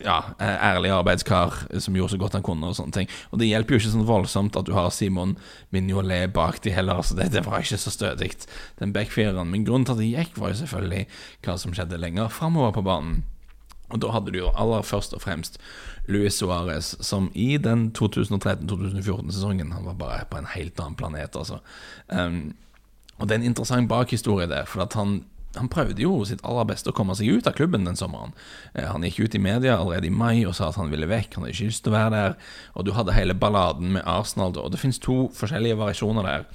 ja, 0.01 0.17
ærlig 0.39 0.93
arbeidskar 0.95 1.65
som 1.83 1.97
gjorde 1.97 2.15
så 2.15 2.21
godt 2.21 2.37
han 2.39 2.45
kunne, 2.45 2.71
og 2.71 2.79
sånne 2.79 2.95
ting. 2.95 3.11
Og 3.31 3.41
det 3.41 3.49
hjelper 3.49 3.75
jo 3.75 3.81
ikke 3.81 3.93
sånn 3.93 4.09
voldsomt 4.09 4.57
at 4.59 4.67
du 4.67 4.73
har 4.77 4.91
Simon 4.95 5.35
Mignolet 5.75 6.33
bak 6.35 6.61
de 6.65 6.73
heller, 6.75 7.03
så 7.05 7.17
det, 7.19 7.31
det 7.35 7.45
var 7.47 7.63
ikke 7.63 7.81
så 7.81 7.93
stødig, 7.93 8.33
den 8.81 8.95
backfireren. 8.95 9.51
Men 9.51 9.67
grunnen 9.67 9.87
til 9.87 9.97
at 9.97 10.03
det 10.03 10.11
gikk, 10.11 10.35
var 10.41 10.53
jo 10.53 10.61
selvfølgelig 10.63 11.05
hva 11.45 11.57
som 11.61 11.75
skjedde 11.75 12.01
lenger 12.01 12.33
framover 12.33 12.75
på 12.75 12.85
banen. 12.85 13.23
Og 13.93 14.01
da 14.01 14.09
hadde 14.15 14.33
du 14.33 14.39
jo 14.39 14.53
aller 14.57 14.85
først 14.85 15.13
og 15.13 15.21
fremst 15.21 15.59
Luis 16.09 16.37
Suárez, 16.41 16.95
som 17.05 17.29
i 17.33 17.57
den 17.61 17.91
2013-2014-sesongen 17.97 19.71
Han 19.73 19.85
var 19.85 19.97
bare 19.99 20.25
på 20.29 20.39
en 20.41 20.49
helt 20.55 20.79
annen 20.79 20.97
planet, 20.97 21.35
altså. 21.37 21.61
Um, 22.09 22.55
og 23.17 23.27
det 23.27 23.35
er 23.35 23.39
en 23.43 23.51
interessant 23.51 23.89
bakhistorie 23.89 24.47
der, 24.49 24.65
for 24.65 24.83
at 24.83 24.93
han, 24.97 25.23
han 25.59 25.71
prøvde 25.71 26.03
jo 26.03 26.19
sitt 26.27 26.43
aller 26.45 26.67
beste 26.69 26.91
å 26.91 26.95
komme 26.95 27.15
seg 27.17 27.31
ut 27.37 27.49
av 27.49 27.55
klubben 27.57 27.87
den 27.87 27.97
sommeren. 27.99 28.35
Eh, 28.73 28.87
han 28.87 29.05
gikk 29.07 29.25
ut 29.25 29.37
i 29.37 29.41
media 29.41 29.77
allerede 29.79 30.09
i 30.09 30.13
mai 30.13 30.45
og 30.45 30.55
sa 30.57 30.69
at 30.69 30.79
han 30.79 30.91
ville 30.93 31.09
vekk, 31.09 31.35
han 31.35 31.45
hadde 31.45 31.55
ikke 31.55 31.71
lyst 31.71 31.85
til 31.85 31.93
å 31.93 31.97
være 31.97 32.13
der. 32.15 32.37
Og 32.75 32.87
du 32.87 32.93
hadde 32.97 33.17
hele 33.17 33.37
balladen 33.37 33.95
med 33.97 34.07
Arsenal, 34.09 34.55
og 34.59 34.71
det 34.73 34.81
finnes 34.81 35.01
to 35.01 35.25
forskjellige 35.35 35.79
variasjoner 35.81 36.29
der. 36.29 36.47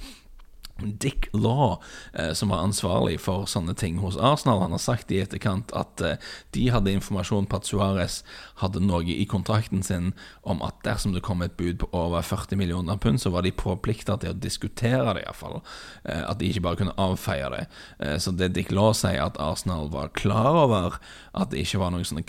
Dick 1.01 1.29
Law, 1.33 1.79
eh, 2.13 2.33
som 2.33 2.49
var 2.49 2.63
ansvarlig 2.65 3.19
for 3.21 3.47
sånne 3.49 3.75
ting 3.77 3.99
hos 4.01 4.17
Arsenal, 4.17 4.61
han 4.65 4.75
har 4.75 4.81
sagt 4.81 5.11
i 5.11 5.21
etterkant 5.21 5.71
at 5.77 6.01
eh, 6.01 6.17
de 6.55 6.67
hadde 6.73 6.93
informasjon 6.95 7.47
på 7.49 7.59
at 7.59 7.69
Suárez 7.69 8.21
hadde 8.61 8.83
noe 8.83 9.05
i 9.11 9.25
kontrakten 9.29 9.83
sin 9.85 10.11
om 10.41 10.61
at 10.65 10.77
dersom 10.85 11.15
det 11.15 11.23
kom 11.25 11.41
et 11.45 11.55
bud 11.57 11.79
på 11.81 11.89
over 11.95 12.23
40 12.25 12.59
millioner 12.59 12.97
pund, 13.01 13.21
så 13.21 13.31
var 13.33 13.45
de 13.45 13.53
påplikta 13.55 14.17
til 14.21 14.33
å 14.33 14.37
diskutere 14.37 15.15
det, 15.17 15.25
iallfall. 15.25 15.61
Eh, 16.03 16.23
at 16.25 16.39
de 16.39 16.49
ikke 16.49 16.65
bare 16.65 16.81
kunne 16.81 16.97
avfeie 17.01 17.49
det. 17.53 17.63
Eh, 17.99 18.17
så 18.21 18.33
det 18.35 18.53
Dick 18.55 18.71
Law 18.73 18.93
sier, 18.97 19.21
at 19.21 19.39
Arsenal 19.41 19.89
var 19.93 20.13
klar 20.17 20.55
over 20.65 20.97
at 21.37 21.51
det 21.51 21.63
ikke 21.63 21.81
var 21.81 21.93
noen 21.93 22.07
sånne 22.07 22.25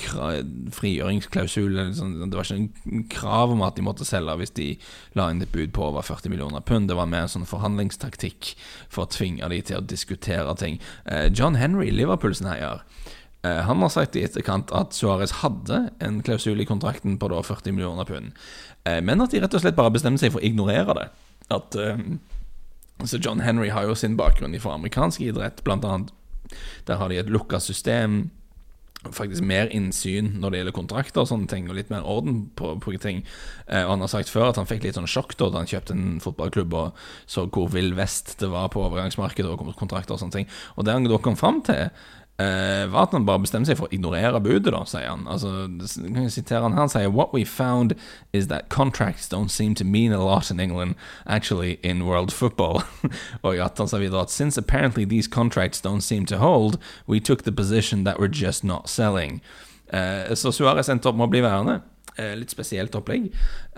frigjøringsklausul, 0.74 1.78
sånn, 1.96 2.16
det 2.26 2.38
var 2.38 2.46
ikke 2.46 2.58
noen 2.60 3.06
krav 3.12 3.54
om 3.54 3.64
at 3.66 3.78
de 3.78 3.86
måtte 3.86 4.06
selge 4.08 4.36
hvis 4.40 4.54
de 4.58 4.68
la 5.18 5.28
inn 5.32 5.42
et 5.42 5.52
bud 5.52 5.72
på 5.74 5.86
over 5.88 6.04
40 6.06 6.32
millioner 6.32 6.64
pund. 6.64 6.90
Det 6.90 6.98
var 6.98 7.10
mer 7.10 7.26
en 7.26 7.34
sånn 7.36 7.48
forhandlingstaktikk 7.48 8.41
for 8.88 9.06
å 9.06 9.12
tvinge 9.12 9.48
de 9.52 9.60
til 9.68 9.80
å 9.80 9.86
diskutere 9.86 10.54
ting. 10.60 10.78
Eh, 11.06 11.28
John 11.32 11.58
Henry, 11.60 11.90
Liverpool-sneier, 11.94 12.82
eh, 13.44 13.62
han 13.68 13.84
har 13.84 13.92
sagt 13.94 14.16
i 14.16 14.24
etterkant 14.26 14.72
at 14.76 14.96
Suárez 14.96 15.38
hadde 15.42 15.84
en 16.00 16.20
klausul 16.22 16.60
i 16.60 16.68
kontrakten 16.68 17.18
på 17.18 17.30
da 17.32 17.42
40 17.42 17.76
millioner 17.76 18.08
pund, 18.08 18.32
eh, 18.84 19.00
men 19.00 19.20
at 19.20 19.30
de 19.30 19.40
rett 19.42 19.54
og 19.54 19.64
slett 19.64 19.78
bare 19.78 19.94
bestemte 19.94 20.24
seg 20.24 20.34
for 20.34 20.42
å 20.42 20.46
ignorere 20.46 20.98
det. 20.98 21.08
At 21.52 21.76
så 23.04 23.18
John 23.18 23.40
Henry 23.42 23.68
har 23.74 23.84
jo 23.84 23.96
sin 23.98 24.14
bakgrunn 24.16 24.54
fra 24.62 24.76
amerikansk 24.76 25.20
idrett, 25.20 25.64
blant 25.64 25.84
annet. 25.84 26.12
Der 26.86 26.96
har 26.96 27.08
de 27.08 27.18
et 27.18 27.30
lukka 27.32 27.58
system 27.60 28.30
faktisk 29.10 29.42
mer 29.42 29.70
innsyn 29.74 30.32
når 30.38 30.52
det 30.52 30.60
gjelder 30.60 30.76
kontrakter 30.76 31.24
og 31.24 31.30
sånne 31.30 31.50
ting, 31.50 31.66
og 31.68 31.76
litt 31.78 31.90
mer 31.90 32.06
orden 32.06 32.44
på, 32.58 32.76
på 32.82 32.94
ting. 33.02 33.24
Eh, 33.66 33.82
og 33.82 33.96
Han 33.96 34.04
har 34.06 34.12
sagt 34.12 34.30
før 34.30 34.50
at 34.50 34.60
han 34.60 34.68
fikk 34.70 34.86
litt 34.86 34.98
sånn 34.98 35.10
sjokk 35.10 35.34
da 35.40 35.50
han 35.56 35.70
kjøpte 35.70 35.96
en 35.96 36.20
fotballklubb 36.22 36.76
og 36.78 37.04
så 37.26 37.48
hvor 37.50 37.72
vill 37.74 37.96
vest 37.98 38.36
det 38.40 38.52
var 38.52 38.70
på 38.72 38.84
overgangsmarkedet 38.84 39.50
og 39.50 39.74
kontrakter 39.78 40.14
og 40.14 40.22
sånne 40.22 40.42
ting. 40.42 40.50
Og 40.76 40.86
det 40.86 40.94
han 40.94 41.08
da 41.08 41.18
kom 41.22 41.38
fram 41.38 41.62
til, 41.66 41.90
eh, 42.42 42.86
var 42.90 43.06
at 43.06 43.14
han 43.16 43.26
bare 43.28 43.42
bestemte 43.44 43.70
seg 43.70 43.78
for 43.78 43.86
å 43.86 43.94
ignorere 43.94 44.40
budet, 44.42 44.72
da, 44.74 44.82
sier 44.88 45.08
han. 45.08 45.24
Altså, 45.30 45.68
kan 46.02 46.26
jeg 46.26 46.34
sitere 46.34 46.64
han 46.64 46.74
her, 46.76 46.84
han 46.84 46.92
sier 46.92 47.12
What 47.12 47.32
we 47.36 47.44
found 47.44 47.94
is 48.32 48.48
that 48.48 48.68
contracts 48.68 49.28
don't 49.28 49.50
seem 49.50 49.74
to 49.76 49.84
mean 49.84 50.12
a 50.12 50.22
lot 50.24 50.50
in 50.50 50.60
England, 50.60 50.94
actually 51.26 51.78
in 51.82 52.06
world 52.06 52.32
football. 52.32 52.82
og 53.44 53.56
at 53.56 53.78
han 53.78 53.88
sa 53.88 54.02
videre 54.02 54.26
at 54.26 54.34
since 54.34 54.58
apparently 54.58 55.04
these 55.04 55.28
contracts 55.28 55.80
don't 55.80 56.02
seem 56.02 56.26
to 56.26 56.38
hold, 56.38 56.78
we 57.06 57.20
took 57.20 57.44
the 57.44 57.52
position 57.52 58.04
that 58.04 58.18
we're 58.18 58.32
just 58.32 58.64
not 58.64 58.88
selling. 58.88 59.40
Eh, 59.92 60.34
så 60.34 60.52
Suárez 60.52 60.88
endte 60.88 61.08
opp 61.08 61.16
med 61.16 61.28
å 61.28 61.32
bli 61.32 61.42
værende. 61.44 61.80
Eh, 62.20 62.34
litt 62.36 62.52
spesielt 62.52 62.92
opplegg. 62.98 63.30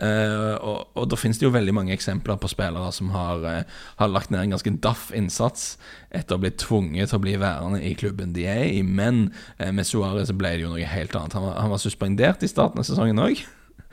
Eh, 0.03 0.55
og, 0.59 0.89
og 0.99 1.07
da 1.11 1.19
finnes 1.19 1.39
det 1.39 1.47
jo 1.47 1.53
veldig 1.55 1.75
mange 1.77 1.95
eksempler 1.95 2.39
på 2.43 2.51
spillere 2.51 2.91
som 2.95 3.13
har, 3.15 3.45
eh, 3.47 3.77
har 4.01 4.11
lagt 4.11 4.33
ned 4.35 4.43
en 4.43 4.57
ganske 4.57 4.73
daff 4.83 5.13
innsats 5.15 5.77
etter 6.11 6.35
å 6.35 6.43
bli 6.43 6.51
tvunget 6.59 7.13
til 7.13 7.21
å 7.21 7.23
bli 7.23 7.37
værende 7.39 7.79
i 7.87 7.95
klubben 7.99 8.35
de 8.35 8.49
er 8.51 8.65
i. 8.67 8.83
Men 8.83 9.29
med 9.59 9.87
Suárez 9.87 10.35
ble 10.35 10.57
det 10.57 10.67
jo 10.67 10.73
noe 10.73 10.95
helt 10.97 11.15
annet. 11.15 11.39
Han 11.39 11.47
var, 11.47 11.61
han 11.63 11.71
var 11.71 11.83
suspendert 11.83 12.43
i 12.43 12.51
starten 12.51 12.83
av 12.83 12.89
sesongen 12.89 13.23
òg. 13.23 13.45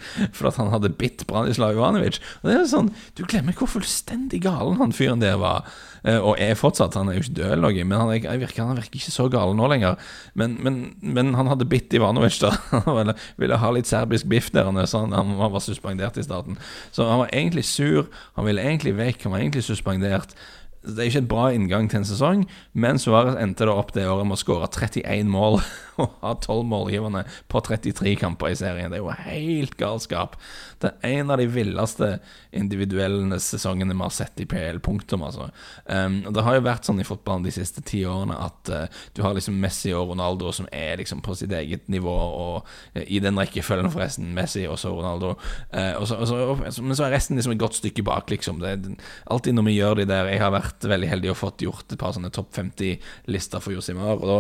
For 0.35 0.49
at 0.49 0.59
han 0.61 0.71
hadde 0.73 0.93
bitt 0.97 1.25
Branislav 1.29 1.75
Ivanovic. 1.75 2.19
Og 2.41 2.49
det 2.49 2.57
er 2.57 2.67
sånn, 2.71 2.91
Du 3.17 3.23
glemmer 3.25 3.55
hvor 3.57 3.69
fullstendig 3.71 4.41
galen 4.45 4.79
han 4.81 4.95
fyren 4.95 5.23
der 5.23 5.39
var. 5.41 5.67
Eh, 6.03 6.17
og 6.17 6.39
er 6.41 6.57
fortsatt. 6.57 6.97
Han 6.97 7.11
er 7.11 7.19
jo 7.19 7.25
ikke 7.25 7.37
død 7.41 7.51
eller 7.51 7.65
noe, 7.67 7.85
men 7.85 8.01
han, 8.01 8.13
er, 8.15 8.39
virker, 8.41 8.65
han 8.65 8.79
virker 8.79 9.01
ikke 9.01 9.13
så 9.13 9.27
gal 9.31 9.53
nå 9.57 9.69
lenger. 9.71 9.99
Men, 10.37 10.57
men, 10.63 10.79
men 11.01 11.35
han 11.37 11.51
hadde 11.51 11.69
bitt 11.69 11.93
Ivanovic, 11.93 12.39
da. 12.41 12.53
Han 12.91 13.13
ville, 13.39 13.57
ha 13.61 13.69
litt 13.73 13.89
serbisk 13.89 14.27
biff 14.29 14.49
der, 14.53 14.67
han, 14.67 15.13
han 15.13 15.35
var 15.39 15.61
suspendert 15.63 16.17
i 16.17 16.23
starten. 16.25 16.57
Så 16.93 17.05
han 17.07 17.21
var 17.23 17.31
egentlig 17.33 17.63
sur. 17.67 18.07
Han 18.37 18.47
ville 18.47 18.63
egentlig 18.63 18.95
vekk. 18.97 19.25
Han 19.25 19.35
var 19.35 19.43
egentlig 19.43 19.63
suspendert. 19.67 20.35
Det 20.81 20.97
er 20.97 21.11
ikke 21.11 21.21
et 21.21 21.29
bra 21.29 21.43
inngang 21.53 21.87
til 21.91 21.99
en 21.99 22.07
sesong, 22.09 22.47
men 22.73 22.97
Suárez 22.97 23.35
endte 23.37 23.67
det 23.69 23.73
opp 23.73 23.91
det 23.93 24.07
året 24.09 24.25
med 24.25 24.33
å 24.33 24.41
skåre 24.41 24.69
31 24.71 25.29
mål 25.29 25.59
og 26.01 26.15
ha 26.23 26.31
12 26.33 26.63
målgivende 26.65 27.21
på 27.51 27.61
33 27.61 28.15
kamper 28.17 28.49
i 28.49 28.57
serien. 28.57 28.89
Det 28.89 28.97
er 28.97 29.03
jo 29.03 29.13
helt 29.13 29.75
galskap. 29.77 30.37
Det 30.81 30.89
er 31.05 31.19
en 31.19 31.33
av 31.33 31.37
de 31.37 31.45
villeste 31.51 32.09
individuelle 32.57 33.37
sesongene 33.43 33.93
vi 33.93 34.01
har 34.01 34.15
sett 34.15 34.41
i 34.41 34.47
PL. 34.49 34.79
Punktum, 34.81 35.21
altså. 35.27 35.51
Um, 35.85 36.21
det 36.33 36.45
har 36.47 36.57
jo 36.57 36.65
vært 36.65 36.89
sånn 36.89 37.03
i 37.03 37.05
fotballen 37.05 37.45
de 37.45 37.53
siste 37.53 37.83
ti 37.85 38.01
årene 38.09 38.39
at 38.41 38.73
uh, 38.73 39.03
du 39.13 39.21
har 39.25 39.37
liksom 39.37 39.59
Messi 39.61 39.93
og 39.93 40.09
Ronaldo 40.15 40.49
som 40.55 40.69
er 40.73 40.97
liksom 41.01 41.21
på 41.21 41.37
sitt 41.37 41.53
eget 41.53 41.85
nivå, 41.93 42.15
og 42.15 42.71
uh, 42.97 43.03
i 43.05 43.21
den 43.21 43.37
rekkefølgen, 43.37 43.91
forresten. 43.93 44.33
Messi 44.33 44.65
og 44.65 44.79
så 44.81 44.95
Ronaldo. 44.95 45.35
Uh, 45.69 45.93
og 46.01 46.09
så, 46.09 46.17
og 46.17 46.31
så, 46.31 46.81
men 46.81 46.97
så 46.97 47.05
er 47.05 47.15
resten 47.19 47.37
liksom 47.37 47.53
et 47.53 47.61
godt 47.61 47.77
stykke 47.77 48.05
bak, 48.07 48.33
liksom. 48.33 48.63
Det 48.63 48.73
er 48.73 49.13
alltid 49.29 49.59
når 49.59 49.69
vi 49.69 49.77
gjør 49.77 50.01
de 50.01 50.09
der 50.09 50.33
Jeg 50.33 50.41
har 50.41 50.55
vært 50.55 50.70
vært 50.71 50.91
veldig 50.95 51.09
heldig 51.11 51.33
og 51.33 51.39
fått 51.39 51.65
gjort 51.65 51.91
et 51.91 51.99
par 52.01 52.15
sånne 52.15 52.31
topp 52.33 52.53
50-lister 52.57 53.63
for 53.63 53.75
Josimar. 53.75 54.17
Og 54.17 54.31
da 54.31 54.39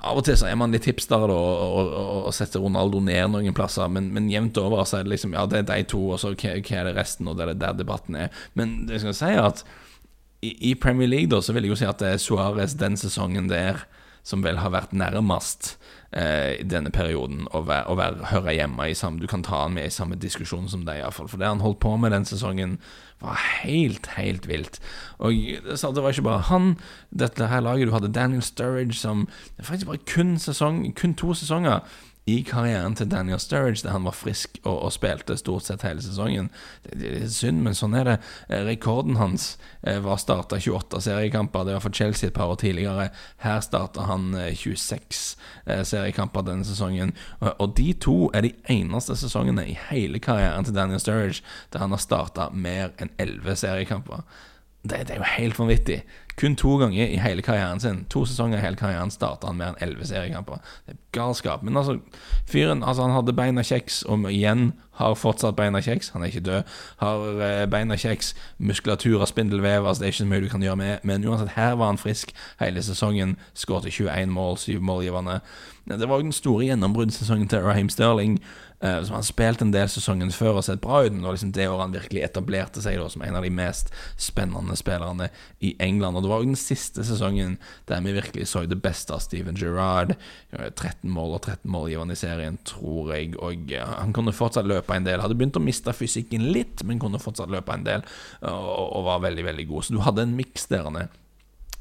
av 0.00 0.18
og 0.18 0.24
til 0.24 0.36
så 0.38 0.48
er 0.48 0.56
man 0.56 0.72
litt 0.72 0.86
hipster 0.88 1.20
og, 1.20 1.30
og, 1.32 1.90
og, 1.92 2.18
og 2.28 2.34
setter 2.36 2.62
Ronaldo 2.62 3.00
ned 3.04 3.32
noen 3.32 3.56
plasser, 3.56 3.90
men, 3.92 4.08
men 4.14 4.30
jevnt 4.32 4.60
over 4.62 4.84
så 4.88 5.00
er 5.00 5.06
det 5.06 5.14
liksom 5.14 5.36
Ja, 5.36 5.44
det 5.50 5.62
er 5.62 5.68
de 5.68 5.88
to, 5.90 6.00
og 6.14 6.20
så 6.22 6.32
hva, 6.32 6.54
hva 6.58 6.78
er 6.78 6.88
det 6.88 6.96
resten, 6.96 7.28
og 7.28 7.38
det 7.38 7.48
er 7.48 7.58
der 7.60 7.80
debatten 7.82 8.18
er. 8.18 8.44
Men 8.58 8.82
det 8.88 9.02
skal 9.02 9.12
jeg 9.12 9.20
si 9.20 9.32
at 9.42 9.64
i, 10.42 10.52
i 10.72 10.74
Premier 10.78 11.10
League 11.10 11.30
da 11.30 11.42
så 11.44 11.54
vil 11.54 11.68
jeg 11.68 11.74
jo 11.74 11.80
si 11.82 11.88
at 11.88 12.00
det 12.02 12.14
er 12.14 12.22
Suárez 12.22 12.76
den 12.78 12.96
sesongen 12.98 13.50
der 13.52 13.84
som 14.22 14.44
vel 14.44 14.60
har 14.62 14.70
vært 14.70 14.92
nærmest 14.94 15.76
eh, 16.14 16.60
i 16.60 16.66
denne 16.66 16.92
perioden 16.94 17.48
å, 17.50 17.64
være, 17.66 17.88
å 17.90 17.96
være, 17.98 18.28
høre 18.30 18.54
hjemme 18.54 18.86
i 18.90 18.94
samme 18.98 19.22
Du 19.22 19.26
kan 19.30 19.42
ta 19.42 19.64
han 19.64 19.74
med 19.74 19.88
i 19.88 19.94
samme 19.94 20.18
diskusjon 20.20 20.68
som 20.70 20.84
deg, 20.86 21.00
iallfall. 21.02 21.30
For 21.30 21.42
det 21.42 21.50
han 21.50 21.64
holdt 21.64 21.80
på 21.82 21.96
med 21.98 22.14
den 22.14 22.28
sesongen, 22.28 22.78
var 23.22 23.38
helt, 23.62 24.08
helt 24.16 24.48
vilt. 24.50 24.80
Og 25.22 25.34
det 25.62 26.02
var 26.02 26.10
ikke 26.10 26.26
bare 26.26 26.46
han, 26.50 26.72
dette 27.10 27.50
her 27.50 27.62
laget. 27.62 27.90
Du 27.90 27.94
hadde 27.94 28.14
Daniel 28.14 28.42
Sturridge 28.42 28.98
som 28.98 29.28
faktisk 29.60 29.90
bare 29.90 30.06
kun, 30.06 30.34
sesong, 30.42 30.84
kun 30.98 31.14
to 31.18 31.34
sesonger 31.38 31.82
i 32.24 32.42
karrieren 32.46 32.94
til 32.94 33.08
Daniel 33.10 33.40
Sturridge, 33.42 33.82
der 33.82 33.96
han 33.96 34.04
var 34.06 34.14
frisk 34.14 34.60
og, 34.62 34.76
og 34.86 34.92
spilte 34.94 35.34
stort 35.36 35.66
sett 35.66 35.82
hele 35.82 36.02
sesongen. 36.04 36.50
Det, 36.84 36.94
det, 37.00 37.10
er 37.24 37.32
synd, 37.34 37.64
men 37.64 37.74
sånn 37.74 37.96
er 37.98 38.06
det. 38.06 38.14
Eh, 38.46 38.62
rekorden 38.68 39.18
hans 39.18 39.56
eh, 39.82 39.98
var 40.04 40.20
starta 40.22 40.60
28 40.62 41.02
seriekamper. 41.08 41.66
Det 41.66 41.74
var 41.74 41.82
for 41.82 41.98
Chelsea 41.98 42.30
et 42.30 42.36
par 42.36 42.52
år 42.52 42.60
tidligere. 42.62 43.08
Her 43.42 43.58
starta 43.66 44.06
han 44.06 44.30
eh, 44.38 44.52
26 44.54 45.24
eh, 45.66 45.82
seriekamper 45.88 46.46
denne 46.46 46.68
sesongen. 46.68 47.10
Og, 47.40 47.50
og, 47.56 47.74
de 47.80 47.90
to 47.98 48.16
er 48.30 48.46
de 48.46 48.54
eneste 48.70 49.18
sesongene 49.18 49.66
i 49.72 49.76
hele 49.90 50.22
karrieren 50.22 50.68
til 50.68 50.78
Daniel 50.78 51.02
Sturridge 51.02 51.42
der 51.72 51.82
han 51.82 51.94
har 51.94 52.02
starta 52.02 52.50
mer 52.54 52.94
enn 53.02 53.10
11 53.18 53.58
seriekamper. 53.64 54.22
Det, 54.82 55.04
det, 55.06 55.14
er 55.14 55.20
jo 55.20 55.32
helt 55.36 55.58
vanvittig. 55.58 56.00
Kun 56.40 56.56
to 56.56 56.76
ganger 56.80 57.10
i 57.12 57.18
hele 57.20 57.42
karrieren 57.44 57.80
sin 57.80 58.04
To 58.12 58.24
sesonger 58.24 58.58
i 58.58 58.64
hele 58.64 58.78
karrieren 58.80 59.12
starta 59.12 59.50
han 59.50 59.58
mer 59.58 59.72
enn 59.72 59.82
elleve 59.84 60.06
seriekamper. 60.08 60.62
Det 60.86 60.94
er 60.94 61.00
galskap. 61.16 61.62
Men 61.66 61.76
altså, 61.76 61.98
fyren 62.48 62.82
altså, 62.82 63.06
han 63.06 63.16
hadde 63.16 63.36
beina 63.36 63.64
kjeks, 63.66 64.02
og 64.08 64.24
igjen 64.30 64.72
har 65.00 65.14
fortsatt 65.14 65.56
beina 65.56 65.80
kjeks. 65.80 66.12
Han 66.14 66.22
er 66.22 66.32
ikke 66.32 66.44
død. 66.46 66.62
Har 67.00 67.42
eh, 67.42 67.66
beina 67.70 67.96
kjeks, 67.96 68.34
muskulatur 68.58 69.20
og 69.20 69.28
spindelvev. 69.28 69.86
Altså, 69.86 70.02
det 70.02 70.08
er 70.08 70.12
ikke 70.12 70.22
så 70.24 70.30
mye 70.30 70.44
du 70.44 70.48
kan 70.52 70.62
gjøre 70.62 70.76
med. 70.76 70.98
Men 71.02 71.28
uansett, 71.28 71.54
her 71.56 71.74
var 71.80 71.92
han 71.92 72.00
frisk 72.00 72.34
hele 72.60 72.82
sesongen. 72.82 73.36
Skåret 73.54 73.92
21 73.92 74.26
mål, 74.26 74.58
syv 74.58 74.80
målgivende. 74.80 75.40
Det 75.88 76.08
var 76.08 76.20
jo 76.20 76.28
den 76.28 76.36
store 76.36 76.66
gjennombruddssesongen 76.68 77.48
til 77.48 77.64
Raheem 77.64 77.88
Sterling. 77.88 78.38
Uh, 78.82 78.98
som 79.06 79.14
han 79.14 79.22
spilte 79.22 79.62
en 79.62 79.70
del 79.70 79.86
sesongen 79.86 80.32
før 80.34 80.56
og 80.58 80.64
sett 80.66 80.80
bra 80.82 81.04
ut. 81.04 81.12
Det 81.14 81.22
var 81.22 81.36
liksom 81.36 81.52
det 81.54 81.68
året 81.70 81.84
han 81.84 81.92
virkelig 81.94 82.24
etablerte 82.26 82.82
seg 82.82 82.96
da, 82.98 83.04
som 83.12 83.22
en 83.22 83.36
av 83.38 83.44
de 83.46 83.50
mest 83.54 83.92
spennende 84.18 84.74
spillerne 84.74 85.28
i 85.62 85.76
England. 85.78 86.18
Og 86.18 86.24
det 86.24 86.32
var 86.32 86.42
jo 86.42 86.48
den 86.50 86.58
siste 86.58 87.04
sesongen 87.06 87.60
der 87.86 88.02
vi 88.02 88.16
virkelig 88.16 88.48
så 88.50 88.64
det 88.66 88.80
beste 88.82 89.14
av 89.14 89.22
Steven 89.22 89.54
Gerrard. 89.54 90.16
13 90.50 91.06
mål 91.06 91.36
og 91.36 91.44
13 91.44 91.70
målgivende 91.70 92.16
i 92.16 92.18
serien, 92.18 92.58
tror 92.66 93.12
jeg. 93.14 93.36
Og 93.38 93.70
han 93.78 94.16
kunne 94.16 94.34
fortsatt 94.34 94.66
løpe 94.66 94.81
en 94.90 95.06
del. 95.06 95.22
Hadde 95.22 95.38
begynt 95.38 95.58
å 95.60 95.62
miste 95.62 95.94
fysikken 95.94 96.50
litt, 96.50 96.82
men 96.82 96.98
kunne 97.02 97.22
fortsatt 97.22 97.52
løpe 97.52 97.72
en 97.76 97.86
del. 97.86 98.06
Og, 98.42 98.86
og 98.98 99.06
var 99.06 99.22
veldig, 99.28 99.46
veldig 99.52 99.66
god. 99.70 99.86
Så 99.86 99.94
du 99.94 100.02
hadde 100.02 100.26
en 100.26 100.34
miks 100.38 100.66
der. 100.72 100.90
Nede 100.90 101.21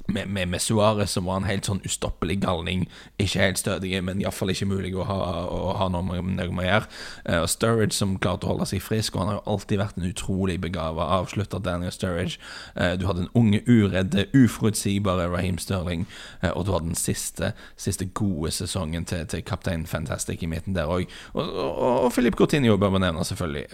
med, 0.07 0.27
med, 0.27 0.47
med 0.47 0.59
Suárez, 0.61 1.11
som 1.11 1.25
var 1.25 1.41
en 1.41 1.47
helt 1.49 1.67
sånn 1.67 1.81
ustoppelig 1.85 2.39
galning. 2.41 2.87
Ikke 3.21 3.43
helt 3.43 3.61
stødig, 3.61 3.93
men 4.03 4.21
iallfall 4.21 4.53
ikke 4.53 4.69
mulig 4.69 4.93
å 4.95 5.05
ha, 5.07 5.19
å 5.45 5.75
ha 5.79 5.87
noe 5.91 6.21
med 6.21 6.41
å 6.41 6.65
gjøre. 6.65 6.89
Uh, 7.27 7.45
Sturridge, 7.49 7.95
som 7.95 8.17
klarte 8.21 8.47
å 8.47 8.53
holde 8.53 8.67
seg 8.69 8.83
frisk, 8.83 9.15
og 9.15 9.23
han 9.23 9.31
har 9.31 9.39
jo 9.39 9.55
alltid 9.55 9.81
vært 9.81 9.99
en 9.99 10.07
utrolig 10.09 10.57
begava 10.63 11.07
avslutter, 11.19 11.63
Daniel 11.63 11.93
Sturridge. 11.93 12.39
Uh, 12.75 12.93
du 12.99 13.07
hadde 13.09 13.25
en 13.25 13.33
unge, 13.37 13.61
uredde, 13.67 14.27
uforutsigbare 14.37 15.29
Raheem 15.31 15.59
Sterling, 15.61 16.07
uh, 16.43 16.51
og 16.53 16.65
du 16.67 16.73
hadde 16.75 16.91
den 16.91 16.99
siste, 16.99 17.53
siste 17.79 18.09
gode 18.17 18.53
sesongen 18.55 19.07
til, 19.09 19.25
til 19.31 19.45
kaptein 19.47 19.87
Fantastic 19.89 20.43
i 20.43 20.51
midten 20.51 20.77
der 20.77 20.91
òg. 20.91 21.07
Og, 21.33 21.43
og, 21.45 21.93
og 22.07 22.11
Philip 22.15 22.37
Coutinho 22.39 22.77
bør 22.81 22.95
man 22.97 23.05
nevne, 23.05 23.25
selvfølgelig. 23.27 23.67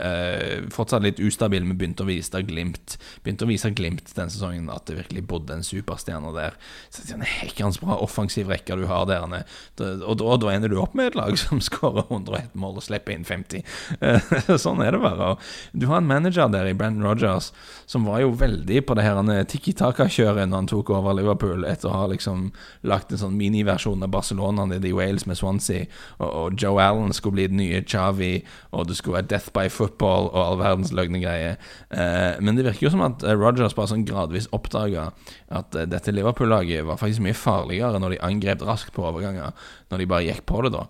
fortsatt 0.73 1.03
litt 1.05 1.19
ustabil, 1.23 1.65
men 1.65 1.77
begynte 1.77 2.03
å 2.03 2.09
vise 2.09 2.41
glimt 2.45 2.97
Begynte 3.23 3.45
å 3.45 3.49
vise 3.49 3.69
glimt 3.75 4.11
den 4.15 4.31
sesongen 4.31 4.69
at 4.73 4.87
det 4.89 4.97
virkelig 4.97 5.23
bodde 5.29 5.55
en 5.55 5.65
superstjerne 5.65 6.16
gjerne 6.17 6.33
der. 6.35 6.57
Så 6.89 7.05
det 7.05 7.15
er 7.15 7.19
en 7.21 7.29
hekkende 7.29 7.83
bra 7.83 7.99
offensiv 8.03 8.51
rekke 8.51 8.77
du 8.77 8.85
har 8.89 9.07
der. 9.09 9.25
Og 9.27 10.17
da, 10.19 10.37
da 10.41 10.53
ender 10.53 10.71
du 10.71 10.79
opp 10.81 10.97
med 10.97 11.11
et 11.11 11.19
lag 11.19 11.37
som 11.43 11.61
skårer 11.63 12.07
101 12.09 12.57
mål 12.57 12.81
og 12.81 12.87
slipper 12.87 13.15
inn 13.15 13.27
50. 13.27 13.63
sånn 14.65 14.83
er 14.83 14.95
det 14.95 15.03
bare. 15.03 15.35
Du 15.73 15.87
har 15.91 16.01
en 16.01 16.09
manager 16.09 16.51
der 16.51 16.69
i 16.69 16.75
Brandon 16.77 17.07
Rogers 17.07 17.51
som 17.87 18.07
var 18.07 18.21
jo 18.23 18.33
veldig 18.35 18.81
på 18.87 18.97
det 18.97 19.05
her 19.05 19.19
Tikki 19.47 19.73
Taka-kjøret 19.77 20.49
når 20.49 20.61
han 20.61 20.69
tok 20.69 20.91
over 20.95 21.15
Liverpool, 21.15 21.65
etter 21.67 21.89
å 21.89 21.95
ha 22.01 22.07
liksom 22.11 22.49
lagt 22.87 23.13
en 23.13 23.21
sånn 23.21 23.37
miniversjon 23.39 24.03
av 24.03 24.11
Barcelona 24.13 24.65
nede 24.67 24.89
i 24.89 24.95
Wales 24.95 25.25
med 25.29 25.39
Swansea, 25.39 25.87
og, 26.17 26.27
og 26.27 26.59
Joe 26.59 26.81
Allen 26.83 27.15
skulle 27.15 27.37
bli 27.37 27.47
den 27.51 27.61
nye 27.61 27.83
Chavi, 27.87 28.41
og 28.75 28.89
det 28.89 28.97
skulle 28.99 29.21
være 29.21 29.31
Death 29.31 29.53
by 29.55 29.71
Football 29.71 30.29
og 30.33 30.39
all 30.43 30.59
verdens 30.61 30.93
løgne 30.95 31.21
greier. 31.23 31.57
Eh, 31.89 32.39
men 32.43 32.59
det 32.59 32.67
virker 32.67 32.87
jo 32.87 32.93
som 32.93 33.05
at 33.07 33.23
eh, 33.23 33.37
Rogers 33.37 33.75
bare 33.77 33.91
sånn 33.93 34.05
gradvis 34.07 34.49
oppdaga 34.55 35.09
at 35.47 35.75
eh, 35.75 35.87
dette 35.89 36.13
Liverpool-laget 36.13 36.85
var 36.87 36.99
faktisk 37.01 37.23
mye 37.23 37.37
farligere 37.37 37.99
når 38.01 38.15
de 38.15 38.23
angrep 38.29 38.65
raskt 38.67 38.93
på 38.95 39.05
overganger, 39.07 39.53
når 39.91 40.03
de 40.03 40.09
bare 40.09 40.25
gikk 40.27 40.45
på 40.49 40.63
det, 40.65 40.73
da. 40.75 40.87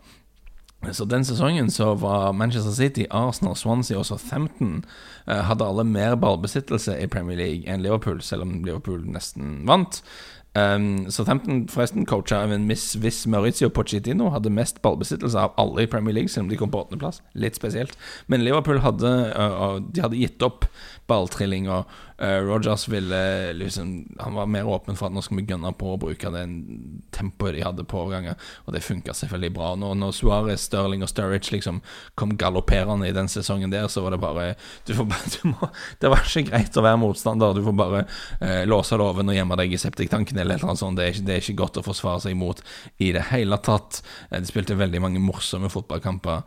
Så 0.93 1.05
Den 1.09 1.25
sesongen 1.25 1.71
så 1.73 1.95
var 1.97 2.31
Manchester 2.37 2.71
City, 2.71 3.07
Arsenal, 3.09 3.55
Swansea 3.55 3.97
og 3.97 4.05
Southampton 4.05 4.83
eh, 5.27 5.41
hadde 5.49 5.65
alle 5.65 5.83
mer 5.83 6.15
ballbesittelse 6.15 6.99
i 7.01 7.09
Premier 7.09 7.37
League 7.37 7.65
enn 7.65 7.81
Liverpool, 7.81 8.21
selv 8.21 8.45
om 8.45 8.59
Liverpool 8.63 9.01
nesten 9.09 9.65
vant. 9.67 10.03
Um, 10.57 11.05
Southampton 11.11 11.67
forresten 11.69 12.05
coacha 12.05 12.39
av 12.41 12.51
en 12.53 12.63
Miss 12.65 12.95
hvis 12.97 13.27
Maurizio 13.29 13.69
Pochettino 13.69 14.31
hadde 14.33 14.49
mest 14.49 14.79
ballbesittelse 14.81 15.37
av 15.37 15.57
alle 15.61 15.83
i 15.85 15.89
Premier 15.91 16.15
League, 16.15 16.31
selv 16.33 16.47
om 16.47 16.49
de 16.49 16.57
kom 16.57 16.71
på 16.73 16.79
åttendeplass. 16.81 17.21
Litt 17.37 17.59
spesielt. 17.59 17.97
Men 18.27 18.45
Liverpool 18.45 18.81
hadde, 18.85 19.11
uh, 19.37 19.77
de 19.81 20.01
hadde 20.05 20.17
gitt 20.21 20.45
opp 20.45 20.65
balltrilling. 21.07 21.67
Og 21.71 21.87
uh, 22.21 22.39
Rogers 22.45 22.87
ville 22.89 23.53
liksom 23.53 24.15
Han 24.19 24.33
var 24.33 24.45
mer 24.45 24.67
åpen 24.67 24.97
for 24.97 25.07
at 25.07 25.15
nå 25.15 25.23
skal 25.25 25.39
vi 25.39 25.45
gønne 25.47 25.71
på 25.77 25.93
å 25.93 25.99
bruke 26.01 26.31
det 26.33 26.43
tempoet 27.15 27.55
de 27.55 27.63
hadde 27.65 27.85
på 27.87 28.01
overganger, 28.03 28.37
og 28.65 28.75
det 28.75 28.83
funka 28.85 29.15
selvfølgelig 29.15 29.53
bra. 29.55 29.73
Når, 29.79 29.95
når 30.01 30.15
Suárez, 30.17 30.67
Sterling 30.67 31.05
og 31.05 31.11
Sturridge 31.11 31.53
liksom 31.53 31.81
kom 32.19 32.35
galopperende 32.39 33.09
i 33.09 33.15
den 33.15 33.29
sesongen 33.31 33.73
der, 33.73 33.87
så 33.91 34.03
var 34.05 34.15
det 34.15 34.21
bare 34.21 34.47
du 34.87 34.93
får, 34.97 35.09
du 35.37 35.53
må, 35.53 35.69
Det 36.01 36.11
var 36.11 36.25
ikke 36.25 36.47
greit 36.51 36.77
å 36.77 36.85
være 36.85 37.01
motstander. 37.01 37.55
Du 37.57 37.63
får 37.65 37.77
bare 37.77 38.03
uh, 38.07 38.63
låse 38.69 38.99
låven 38.99 39.31
og 39.31 39.37
gjemme 39.37 39.59
deg 39.61 39.73
i 39.73 39.81
septiktanken 39.81 40.41
eller 40.43 40.63
noe 40.63 40.77
sånt. 40.79 40.99
Det 40.99 41.07
er, 41.07 41.15
ikke, 41.15 41.27
det 41.27 41.35
er 41.35 41.45
ikke 41.45 41.61
godt 41.63 41.81
å 41.81 41.85
forsvare 41.85 42.25
seg 42.25 42.35
imot 42.37 42.63
i 43.03 43.13
det 43.15 43.27
hele 43.31 43.59
tatt. 43.63 44.01
Uh, 44.31 44.39
de 44.41 44.49
spilte 44.49 44.77
veldig 44.77 45.03
mange 45.03 45.23
morsomme 45.23 45.71
fotballkamper, 45.71 46.43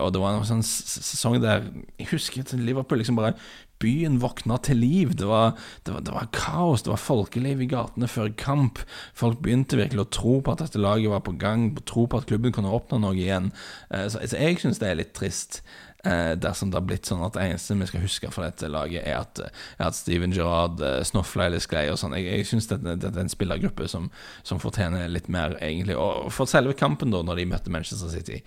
og 0.00 0.08
det 0.12 0.20
var 0.20 0.36
en 0.36 0.46
sånn 0.46 0.62
sesong 0.64 1.38
der 1.42 1.64
Jeg 1.98 2.08
husker 2.12 2.42
at 2.42 2.52
Liverpool 2.56 3.00
liksom 3.00 3.18
bare 3.18 3.34
Byen 3.80 4.18
våkna 4.22 4.58
til 4.64 4.80
liv. 4.82 5.14
Det 5.18 5.28
var, 5.28 5.54
det, 5.86 5.94
var, 5.94 6.06
det 6.06 6.14
var, 6.14 6.30
kaos, 6.36 6.84
det 6.86 6.92
var 6.92 7.02
folkeliv 7.02 7.62
i 7.64 7.68
gatene 7.70 8.08
før 8.10 8.32
kamp. 8.40 8.82
Folk 9.16 9.40
begynte 9.44 9.80
virkelig 9.80 10.06
å 10.06 10.10
tro 10.20 10.38
på 10.44 10.54
at 10.54 10.64
dette 10.64 10.82
laget 10.82 11.12
var 11.12 11.24
på 11.26 11.36
gang, 11.40 11.70
tro 11.88 12.06
på 12.10 12.20
at 12.20 12.28
klubben 12.30 12.54
kunne 12.56 12.72
oppnå 12.72 13.00
noe 13.02 13.16
igjen. 13.16 13.52
Eh, 13.90 14.08
så, 14.12 14.22
så 14.22 14.40
jeg 14.40 14.60
syns 14.62 14.82
det 14.82 14.90
er 14.90 15.00
litt 15.00 15.14
trist. 15.16 15.62
Eh, 16.04 16.32
dersom 16.32 16.70
det 16.70 16.78
har 16.78 16.84
blitt 16.88 17.08
sånn 17.10 17.20
at 17.26 17.34
det 17.36 17.42
eneste 17.44 17.74
vi 17.76 17.86
skal 17.90 18.00
huske 18.00 18.30
fra 18.32 18.46
dette 18.46 18.70
laget, 18.72 19.04
er 19.04 19.18
at, 19.18 19.40
er 19.76 19.88
at 19.90 19.96
Steven 19.98 20.32
Gerrard 20.32 20.80
eh, 20.80 21.02
snofla 21.04 21.50
litt 21.52 21.66
sklei 21.66 21.90
og 21.92 21.98
sånn. 22.00 22.16
Jeg, 22.16 22.24
jeg 22.38 22.48
syns 22.48 22.70
det, 22.70 22.78
det, 22.88 23.10
er 23.10 23.20
en 23.20 23.32
spillergruppe 23.32 23.88
som, 23.90 24.08
som, 24.40 24.62
fortjener 24.62 25.10
litt 25.12 25.28
mer, 25.32 25.58
egentlig. 25.60 25.98
Og 26.00 26.30
for 26.32 26.48
selve 26.48 26.72
kampen, 26.78 27.12
da, 27.12 27.20
når 27.26 27.42
de 27.42 27.48
møtte 27.52 27.74
Manchester 27.74 28.08
City, 28.12 28.40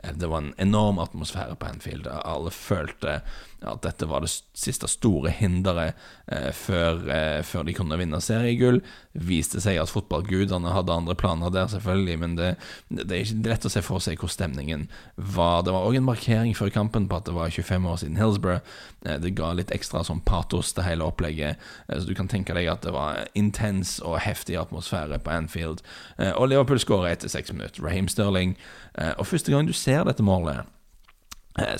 det 0.00 0.30
var 0.30 0.44
en 0.44 0.54
enorm 0.62 1.02
atmosfære 1.02 1.58
på 1.58 1.72
Anfield. 1.72 2.06
Alle 2.06 2.54
følte 2.54 3.18
at 3.66 3.82
dette 3.84 4.08
var 4.08 4.24
det 4.24 4.30
siste 4.56 4.88
store 4.88 5.32
hinderet 5.34 5.98
eh, 6.32 6.50
før, 6.56 7.02
eh, 7.12 7.40
før, 7.46 7.66
de 7.66 7.74
kunne 7.76 7.98
vinne 8.00 8.20
seriegull. 8.24 8.80
Viste 9.12 9.60
seg 9.62 9.80
at 9.82 9.92
fotballgudene 9.92 10.72
hadde 10.72 10.94
andre 10.94 11.16
planer 11.18 11.52
der, 11.52 11.68
selvfølgelig, 11.72 12.16
men 12.22 12.36
det, 12.38 12.54
det, 12.88 13.08
er 13.10 13.24
ikke 13.24 13.52
lett 13.52 13.68
å 13.68 13.72
se 13.72 13.82
for 13.84 14.04
seg 14.04 14.20
hvor 14.20 14.32
stemningen 14.32 14.86
var. 15.16 15.66
Det 15.66 15.74
var 15.76 15.88
òg 15.88 16.00
en 16.00 16.08
markering 16.08 16.56
før 16.56 16.72
kampen 16.74 17.08
på 17.10 17.20
at 17.20 17.28
det 17.28 17.36
var 17.36 17.52
25 17.52 17.90
år 17.92 18.00
siden 18.02 18.20
Hillsborough. 18.20 18.74
Eh, 19.04 19.20
det 19.20 19.34
ga 19.38 19.52
litt 19.56 19.74
ekstra 19.74 20.04
sånn 20.06 20.24
patos 20.24 20.72
til 20.76 20.86
hele 20.86 21.06
opplegget, 21.06 21.60
eh, 21.88 22.00
så 22.00 22.08
du 22.08 22.16
kan 22.16 22.30
tenke 22.32 22.56
deg 22.56 22.70
at 22.72 22.86
det 22.86 22.96
var 22.96 23.26
intens 23.38 23.98
og 24.00 24.20
heftig 24.24 24.58
atmosfære 24.60 25.20
på 25.20 25.36
Anfield. 25.36 25.84
Eh, 26.18 26.32
og 26.32 26.48
Liverpool 26.48 26.80
skårer 26.80 27.12
etter 27.14 27.32
seks 27.32 27.52
minutter. 27.52 27.84
Raheem 27.84 28.08
Sterling. 28.08 28.56
Eh, 28.96 29.14
og 29.18 29.28
første 29.28 29.52
gang 29.52 29.68
du 29.68 29.76
ser 29.76 30.06
dette 30.08 30.24
målet 30.24 30.64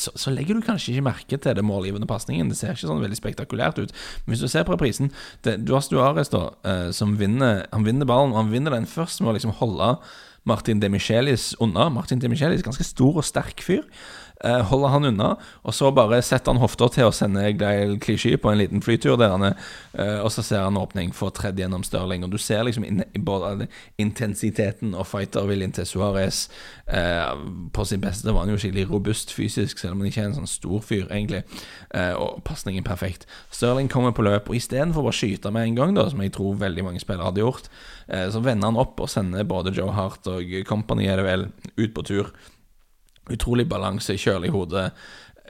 så, 0.00 0.12
så, 0.18 0.32
legger 0.34 0.56
du 0.56 0.64
kanskje 0.64 0.94
ikke 0.94 1.06
merke 1.06 1.38
til 1.40 1.56
det 1.56 1.64
målgivende 1.66 2.08
pasningen. 2.10 2.50
Det 2.50 2.58
ser 2.58 2.74
ikke 2.74 2.88
sånn 2.88 3.02
veldig 3.02 3.18
spektakulært 3.18 3.80
ut. 3.82 3.94
Men 4.24 4.34
hvis 4.34 4.44
du 4.44 4.50
ser 4.50 4.66
på 4.66 4.74
reprisen 4.74 5.12
Du 5.42 5.74
har 5.74 5.84
Stuares, 5.84 6.32
da, 6.32 6.50
eh, 6.64 6.88
som 6.96 7.16
vinner 7.20 7.66
Han 7.74 7.86
vinner 7.86 8.08
ballen, 8.08 8.34
og 8.34 8.44
han 8.44 8.52
vinner 8.52 8.76
den 8.76 8.88
først 8.90 9.22
med 9.22 9.32
å 9.32 9.38
liksom 9.38 9.56
holde 9.60 9.94
Martin 10.48 10.80
Demichelis 10.80 11.52
unna. 11.60 11.90
Martin 11.92 12.20
Demichelis 12.20 12.64
ganske 12.64 12.86
stor 12.86 13.20
og 13.20 13.26
sterk 13.28 13.60
fyr 13.64 13.82
eh, 13.82 14.29
holder 14.44 14.94
han 14.94 15.04
unna. 15.04 15.30
Og 15.62 15.74
så 15.76 15.90
bare 15.94 16.22
setter 16.24 16.54
han 16.54 16.62
hofta 16.62 16.88
til 16.92 17.08
å 17.08 17.14
sende 17.14 17.44
Gleil 17.58 17.96
Klisjy 18.00 18.36
på 18.40 18.50
en 18.50 18.60
liten 18.60 18.84
flytur 18.84 19.18
der 19.20 19.34
han 19.34 19.44
er. 19.50 19.56
Eh, 19.92 20.18
og 20.24 20.30
så 20.32 20.44
ser 20.46 20.64
han 20.64 20.78
åpning 20.80 21.12
for 21.16 21.34
tredje 21.34 21.64
gjennom 21.64 21.84
Stirling. 21.86 22.24
Og 22.24 22.32
du 22.32 22.38
ser 22.40 22.64
liksom 22.66 22.86
in 22.86 23.02
både 23.26 23.68
intensiteten 24.00 24.94
og 24.94 25.08
fighterviljen 25.10 25.74
til 25.76 25.88
Suárez. 25.88 26.46
Eh, 26.86 27.32
på 27.74 27.84
sin 27.84 28.02
beste 28.02 28.32
var 28.32 28.46
han 28.46 28.54
jo 28.54 28.60
skikkelig 28.60 28.88
robust 28.90 29.34
fysisk, 29.34 29.78
selv 29.78 29.96
om 29.96 30.02
han 30.02 30.10
ikke 30.10 30.24
er 30.24 30.30
en 30.30 30.38
sånn 30.40 30.50
stor 30.50 30.84
fyr, 30.84 31.06
egentlig. 31.08 31.42
Eh, 31.94 32.14
og 32.14 32.42
pasningen 32.46 32.86
perfekt. 32.86 33.26
Stirling 33.54 33.90
kommer 33.92 34.14
på 34.16 34.24
løp, 34.26 34.50
og 34.50 34.58
istedenfor 34.58 35.10
å 35.10 35.14
skyte 35.14 35.52
med 35.54 35.68
en 35.68 35.80
gang, 35.80 35.96
da, 35.98 36.08
som 36.10 36.22
jeg 36.24 36.34
tror 36.36 36.58
veldig 36.60 36.86
mange 36.86 37.02
spillere 37.02 37.28
hadde 37.30 37.44
gjort, 37.44 37.68
eh, 38.08 38.28
så 38.32 38.42
vender 38.44 38.72
han 38.72 38.80
opp 38.80 39.00
og 39.00 39.10
sender 39.10 39.46
både 39.48 39.74
Joe 39.76 39.92
Hart 39.94 40.26
og 40.30 40.54
Company 40.68 41.06
er 41.10 41.20
det 41.20 41.28
vel, 41.28 41.46
ut 41.76 41.94
på 41.94 42.06
tur. 42.06 42.32
Utrolig 43.30 43.68
balanse, 43.68 44.16
kjølig 44.18 44.50
hode. 44.54 44.90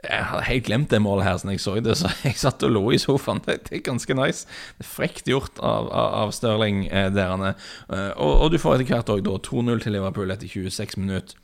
Jeg 0.01 0.25
hadde 0.25 0.45
helt 0.47 0.65
glemt 0.65 0.89
det 0.89 0.99
målet 1.01 1.27
her 1.27 1.37
sånn 1.37 1.51
jeg 1.53 1.61
så 1.61 1.75
det, 1.83 1.93
så 1.99 2.09
jeg 2.25 2.39
satt 2.41 2.63
og 2.65 2.73
lo 2.73 2.83
i 2.93 2.99
sofaen. 3.01 3.41
Det, 3.45 3.59
er 3.69 3.85
ganske 3.85 4.17
nice. 4.17 4.49
Det 4.79 4.87
er 4.87 4.89
Frekt 4.89 5.29
gjort 5.29 5.61
av, 5.61 5.91
av, 5.93 6.09
av 6.23 6.33
Stirling 6.35 6.87
eh, 6.89 7.11
der 7.13 7.29
han 7.35 7.45
er. 7.51 7.69
Eh, 7.89 8.09
og, 8.17 8.33
og, 8.33 8.49
du 8.51 8.57
får 8.61 8.79
etter 8.79 8.95
hvert 8.95 9.13
òg 9.13 9.29
2-0 9.51 9.85
til 9.85 9.97
Liverpool 9.97 10.33
etter 10.33 10.49
26 10.49 10.97
minutter. 11.03 11.37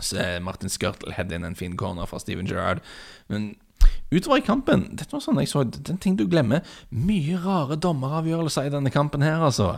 Så 0.00 0.20
Martin 0.44 0.68
Skirtle 0.68 1.14
header 1.16 1.38
inn 1.38 1.46
en 1.48 1.56
fin 1.56 1.76
corner 1.76 2.08
fra 2.08 2.20
Steven 2.20 2.48
Gerrard. 2.48 2.82
Men 3.32 3.54
utover 4.12 4.42
i 4.42 4.44
kampen 4.44 4.82
Dette 4.92 5.14
var 5.14 5.22
sånn 5.24 5.38
jeg 5.40 5.48
så 5.50 5.62
Den 5.64 6.00
ting 6.02 6.18
du 6.18 6.26
glemmer. 6.28 6.64
Mye 6.92 7.38
rare 7.40 7.78
dommeravgjørelser 7.80 8.68
i 8.68 8.74
denne 8.74 8.92
kampen 8.92 9.24
her, 9.24 9.40
altså. 9.48 9.76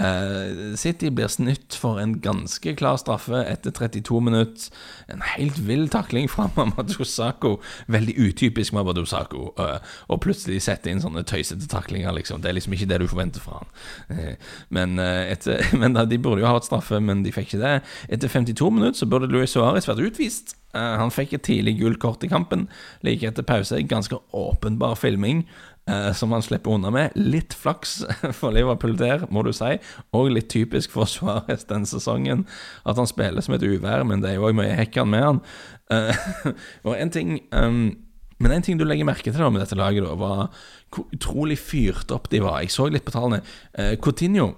Uh, 0.00 0.76
City 0.80 1.10
blir 1.12 1.28
snytt 1.28 1.76
for 1.76 2.00
en 2.00 2.16
ganske 2.24 2.72
klar 2.78 2.96
straffe 3.00 3.42
etter 3.44 3.74
32 3.76 4.20
minutter. 4.24 4.70
En 5.12 5.24
helt 5.34 5.58
vill 5.66 5.88
takling 5.92 6.30
fra 6.30 6.48
Mamadou 6.56 7.04
Sako. 7.04 7.58
Veldig 7.92 8.16
utypisk 8.18 8.72
Mamadou 8.76 9.04
Sako. 9.08 9.50
Uh, 9.60 9.76
og 10.08 10.22
plutselig 10.24 10.62
sette 10.64 10.90
inn 10.90 11.02
sånne 11.04 11.24
tøysete 11.28 11.68
taklinger, 11.70 12.14
liksom. 12.16 12.40
Det 12.40 12.50
er 12.50 12.58
liksom 12.58 12.76
ikke 12.76 12.88
det 12.90 13.02
du 13.02 13.08
forventer 13.10 13.44
fra 13.44 13.60
han. 13.60 13.74
Uh, 14.10 14.54
men, 14.70 14.96
etter, 15.00 15.66
men 15.80 15.98
da, 15.98 16.06
de 16.08 16.20
burde 16.20 16.44
jo 16.44 16.48
ha 16.48 16.56
hatt 16.56 16.68
straffe, 16.68 17.00
men 17.04 17.24
de 17.26 17.34
fikk 17.34 17.50
ikke 17.50 17.64
det. 17.64 17.76
Etter 18.08 18.32
52 18.32 18.72
minutter 18.72 19.02
så 19.02 19.10
burde 19.10 19.30
Luis 19.30 19.52
Suárez 19.56 19.88
vært 19.90 20.04
utvist. 20.10 20.56
Han 20.78 21.10
fikk 21.10 21.34
et 21.34 21.46
tidlig 21.48 21.78
gult 21.80 22.00
kort 22.02 22.24
i 22.24 22.30
kampen, 22.30 22.68
like 23.06 23.26
etter 23.26 23.46
pause. 23.46 23.80
Ganske 23.90 24.18
åpenbar 24.36 24.94
filming 25.00 25.44
eh, 25.90 26.12
som 26.12 26.32
han 26.32 26.42
slipper 26.42 26.70
unna 26.70 26.90
med. 26.90 27.16
Litt 27.18 27.54
flaks 27.54 28.00
for 28.38 28.54
Liverpool 28.54 28.96
der, 28.98 29.26
må 29.30 29.42
du 29.46 29.52
si, 29.56 29.76
og 30.16 30.30
litt 30.34 30.50
typisk 30.52 30.94
for 30.94 31.10
Suárez 31.10 31.66
den 31.70 31.86
sesongen. 31.88 32.46
At 32.84 33.00
han 33.00 33.10
spiller 33.10 33.44
som 33.44 33.56
et 33.56 33.66
uvær, 33.66 34.04
men 34.08 34.22
det 34.22 34.32
er 34.32 34.38
jo 34.38 34.46
òg 34.50 34.60
mye 34.60 34.76
hekkan 34.78 35.10
med 35.10 35.26
han. 35.26 35.42
Eh, 35.90 36.30
og 36.86 36.94
en 36.96 37.12
ting 37.14 37.36
um, 37.50 37.82
men 38.40 38.54
en 38.54 38.64
ting 38.64 38.78
du 38.80 38.86
legger 38.86 39.04
merke 39.04 39.28
til 39.28 39.36
da 39.36 39.50
med 39.52 39.60
dette 39.60 39.76
laget, 39.76 40.06
da, 40.06 40.14
var 40.16 40.46
hvor 40.90 41.10
utrolig 41.12 41.58
fyrt 41.60 42.12
opp 42.14 42.30
de 42.32 42.40
var. 42.40 42.62
Jeg 42.62 42.72
så 42.72 42.86
litt 42.88 43.04
på 43.04 43.12
tallene. 43.12 43.42
Eh, 43.76 43.98
Coutinho 44.00 44.54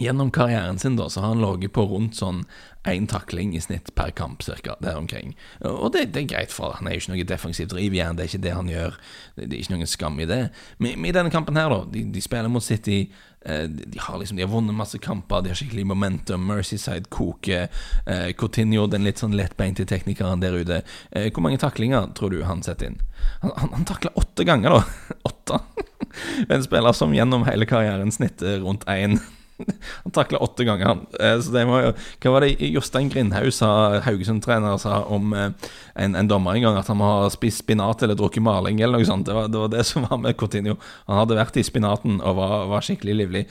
Gjennom 0.00 0.30
karrieren 0.32 0.78
sin 0.80 0.96
da, 0.96 1.10
så 1.12 1.20
har 1.20 1.34
han 1.34 1.42
ligget 1.42 1.74
på 1.76 1.84
rundt 1.84 2.16
sånn 2.16 2.44
én 2.88 3.04
takling 3.10 3.52
i 3.52 3.60
snitt 3.60 3.90
per 3.94 4.10
kamp, 4.16 4.42
cirka, 4.42 4.78
der 4.80 4.96
omkring. 4.96 5.34
Og 5.60 5.92
det, 5.92 6.06
det, 6.14 6.22
er 6.22 6.30
greit, 6.30 6.54
for 6.54 6.72
han 6.78 6.88
er 6.88 6.96
jo 6.96 7.02
ikke 7.02 7.12
noe 7.12 7.26
defensivt 7.28 7.74
drivjern, 7.74 8.16
det 8.16 8.24
er 8.24 8.30
ikke 8.30 8.44
det 8.46 8.54
han 8.56 8.70
gjør. 8.72 8.94
Det, 9.36 9.48
det 9.50 9.58
er 9.58 9.64
ikke 9.64 9.74
noen 9.74 9.90
skam 9.90 10.20
i 10.24 10.28
det. 10.30 10.38
Men 10.80 11.04
i 11.04 11.12
denne 11.12 11.32
kampen 11.32 11.60
her, 11.60 11.68
da, 11.68 11.82
de, 11.92 12.06
de 12.14 12.22
spiller 12.24 12.48
mot 12.52 12.64
City. 12.64 13.02
Eh, 13.44 13.66
de 13.68 14.00
har 14.00 14.18
liksom, 14.18 14.36
de 14.40 14.44
har 14.46 14.52
vunnet 14.52 14.76
masse 14.76 14.98
kamper, 15.04 15.42
de 15.44 15.52
har 15.52 15.60
skikkelig 15.60 15.84
momentum. 15.92 16.46
Mercyside 16.48 17.12
koker. 17.12 17.68
Eh, 18.06 18.30
Coutinho, 18.40 18.86
den 18.88 19.04
litt 19.04 19.20
sånn 19.20 19.36
lettbeinte 19.36 19.84
teknikeren 19.88 20.40
der 20.40 20.56
ute. 20.56 20.80
Eh, 21.12 21.28
hvor 21.28 21.44
mange 21.44 21.60
taklinger 21.60 22.08
tror 22.16 22.32
du 22.32 22.40
han 22.48 22.64
setter 22.64 22.94
inn? 22.94 23.02
Han, 23.42 23.52
han, 23.56 23.74
han 23.76 23.88
takler 23.88 24.16
åtte 24.16 24.48
ganger, 24.48 24.78
da. 24.78 25.18
Åtte. 25.28 25.60
en 26.48 26.64
spiller 26.64 26.96
som 26.96 27.12
gjennom 27.14 27.44
hele 27.48 27.68
karrieren 27.68 28.12
snitter 28.14 28.62
rundt 28.64 28.88
én 28.88 29.20
han 30.04 30.14
takla 30.14 30.38
åtte 30.38 30.64
ganger, 30.64 30.86
han. 30.86 31.02
Eh, 31.20 31.36
så 31.42 31.52
det 31.54 31.64
må 31.68 31.80
jo 31.82 31.92
Hva 32.22 32.32
var 32.34 32.44
det 32.44 32.70
Jostein 32.70 33.10
Grindhaug 33.12 33.50
sa, 33.54 33.70
Haugesund-trener, 34.06 34.78
sa 34.80 35.02
om 35.04 35.34
eh, 35.36 35.50
en, 35.94 36.16
en, 36.18 36.30
dommer 36.30 36.56
en 36.56 36.66
gang? 36.66 36.78
At 36.80 36.90
han 36.92 37.00
må 37.00 37.08
ha 37.08 37.28
spist 37.32 37.64
spinat 37.64 38.04
eller 38.06 38.18
drukket 38.18 38.44
maling, 38.44 38.80
eller 38.80 39.00
noe 39.00 39.08
sånt. 39.08 39.28
Det 39.28 39.36
var, 39.36 39.50
det 39.52 39.60
var, 39.62 39.72
det 39.74 39.84
som 39.88 40.06
var 40.08 40.22
med 40.22 40.38
Coutinho. 40.40 40.78
Han 41.10 41.22
hadde 41.22 41.38
vært 41.40 41.60
i 41.60 41.66
spinaten 41.66 42.18
og 42.20 42.38
var, 42.40 42.56
var 42.72 42.86
skikkelig 42.86 43.18
livlig. 43.22 43.44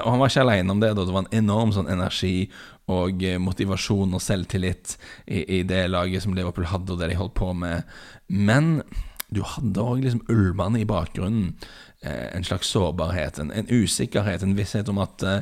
Og 0.00 0.10
han 0.10 0.20
var 0.22 0.32
ikke 0.32 0.46
alene 0.46 0.74
om 0.74 0.82
det. 0.82 0.92
Da. 0.96 1.06
Det 1.06 1.14
var 1.14 1.26
en 1.26 1.38
enorm 1.42 1.74
sånn 1.76 1.90
energi 1.92 2.50
og 2.90 3.22
motivasjon 3.38 4.16
og 4.16 4.22
selvtillit 4.22 4.96
i, 5.26 5.44
i 5.58 5.62
det 5.68 5.84
laget 5.92 6.24
som 6.24 6.34
Liverpool 6.34 6.66
hadde, 6.70 6.94
og 6.94 7.00
det 7.00 7.12
de 7.12 7.18
holdt 7.20 7.36
på 7.38 7.52
med. 7.54 7.86
Men 8.26 8.80
du 9.32 9.40
hadde 9.46 9.80
òg 9.80 10.02
liksom 10.04 10.24
ulmene 10.32 10.82
i 10.82 10.88
bakgrunnen. 10.88 11.54
Eh, 12.02 12.36
en 12.36 12.44
slags 12.44 12.66
sårbarhet, 12.66 13.38
en, 13.38 13.52
en, 13.54 13.68
usikkerhet, 13.70 14.42
en 14.42 14.56
visshet 14.58 14.88
om 14.90 14.98
at 14.98 15.22
uh, 15.22 15.36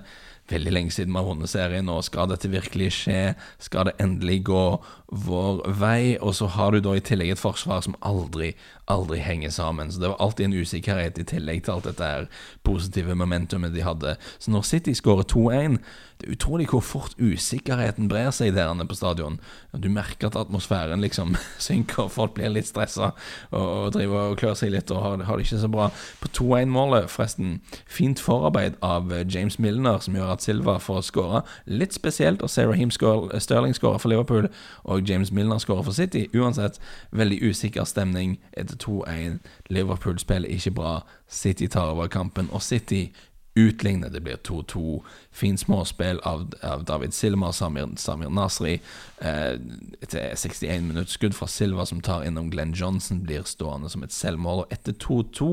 veldig 0.52 0.72
lenge 0.74 0.92
siden 0.92 1.14
vi 1.14 1.16
har 1.16 1.24
vunnet 1.24 1.48
serien, 1.48 1.88
og 1.88 2.02
skal 2.04 2.28
dette 2.28 2.50
virkelig 2.52 2.90
skje? 2.98 3.20
Skal 3.62 3.88
det 3.88 3.94
endelig 4.02 4.42
gå 4.50 4.64
vår 5.10 5.62
vei? 5.80 6.16
Og 6.20 6.34
så 6.38 6.46
har 6.46 6.72
du 6.72 6.80
da 6.80 6.94
i 6.96 7.04
tillegg 7.04 7.34
et 7.34 7.42
forsvar 7.42 7.82
som 7.86 7.96
aldri, 8.00 8.52
aldri 8.90 9.20
henger 9.22 9.50
sammen. 9.54 9.90
Så 9.92 10.00
det 10.00 10.12
var 10.12 10.22
alltid 10.22 10.48
en 10.48 10.60
usikkerhet 10.62 11.18
i 11.18 11.26
tillegg 11.34 11.64
til 11.64 11.76
alt 11.76 11.90
dette 11.90 12.12
her 12.12 12.30
positive 12.66 13.14
momentumet 13.14 13.74
de 13.74 13.84
hadde. 13.86 14.16
Så 14.38 14.54
når 14.54 14.68
City 14.70 14.94
skårer 14.96 15.28
2-1 15.30 15.80
det 16.20 16.28
er 16.28 16.36
utrolig 16.36 16.66
hvor 16.68 16.82
fort 16.84 17.14
usikkerheten 17.16 18.08
brer 18.10 18.28
seg 18.34 18.52
der 18.52 18.68
på 18.84 18.96
stadion. 18.96 19.38
Du 19.72 19.88
merker 19.88 20.28
at 20.28 20.36
atmosfæren 20.36 21.00
liksom 21.00 21.32
synker, 21.58 22.10
folk 22.12 22.34
blir 22.36 22.52
litt 22.52 22.68
stressa 22.68 23.12
og, 23.50 23.64
og 23.64 23.92
driver 23.96 24.34
og 24.34 24.36
klør 24.40 24.58
seg 24.58 24.74
litt 24.74 24.92
og 24.92 25.00
har, 25.00 25.24
har 25.24 25.40
det 25.40 25.46
ikke 25.46 25.62
så 25.62 25.70
bra. 25.72 25.88
På 26.20 26.28
2-1-målet, 26.36 27.08
forresten, 27.08 27.60
fint 27.88 28.20
forarbeid 28.20 28.76
av 28.84 29.08
James 29.32 29.56
Milner 29.58 30.02
som 30.04 30.18
gjør 30.18 30.34
at 30.34 30.44
Silva 30.44 30.76
får 30.82 31.06
skåre. 31.08 31.42
Litt 31.64 31.96
spesielt 31.96 32.44
at 32.44 32.52
Sarah 32.52 32.76
Heem 32.76 32.92
Sterling 32.92 33.76
skårer 33.76 34.02
for 34.02 34.12
Liverpool 34.12 34.50
og 34.84 34.99
James 35.08 35.32
Milner 35.32 35.58
skårer 35.58 35.82
for 35.82 35.92
City. 35.92 36.26
Uansett, 36.34 36.80
veldig 37.10 37.42
usikker 37.42 37.84
stemning 37.84 38.38
etter 38.52 38.76
2-1. 38.76 39.38
Liverpool 39.68 40.18
spiller 40.18 40.48
ikke 40.48 40.70
bra. 40.70 41.00
City 41.28 41.66
tar 41.66 41.90
over 41.90 42.06
kampen, 42.06 42.48
og 42.52 42.62
City 42.62 43.12
utligner. 43.56 44.08
Det 44.08 44.22
blir 44.22 44.36
2-2. 44.36 45.02
Fint 45.30 45.60
småspill 45.60 46.20
av, 46.24 46.52
av, 46.62 46.84
David 46.84 47.14
Silma 47.14 47.50
og 47.50 47.54
Samir, 47.54 47.88
Samir 47.98 48.30
Nasri. 48.30 48.76
Eh, 49.18 49.56
etter 50.02 50.34
61 50.36 50.86
minutter 50.86 51.12
skudd 51.12 51.34
fra 51.34 51.48
Silva 51.50 51.86
som 51.86 52.00
tar 52.00 52.24
innom 52.26 52.50
Glenn 52.50 52.74
Johnson, 52.74 53.22
blir 53.26 53.46
stående 53.48 53.90
som 53.90 54.04
et 54.06 54.14
selvmål. 54.14 54.64
Og 54.64 54.74
etter 54.74 54.94
2-2 55.02 55.50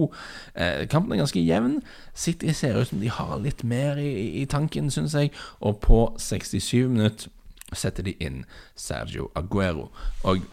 eh, 0.56 0.86
Kampen 0.92 1.16
er 1.16 1.24
ganske 1.24 1.44
jevn. 1.44 1.82
City 2.14 2.54
ser 2.54 2.80
ut 2.82 2.92
som 2.92 3.02
de 3.02 3.10
har 3.10 3.38
litt 3.42 3.64
mer 3.64 3.98
i, 4.02 4.44
i 4.44 4.46
tanken, 4.46 4.92
syns 4.94 5.18
jeg. 5.18 5.34
Og 5.60 5.80
på 5.82 6.04
67 6.22 6.88
minutter 6.88 7.34
setter 7.74 8.04
de 8.08 8.16
inn 8.24 8.46
Sergio 8.76 9.32
Aguero. 9.36 9.90
Og 10.24 10.46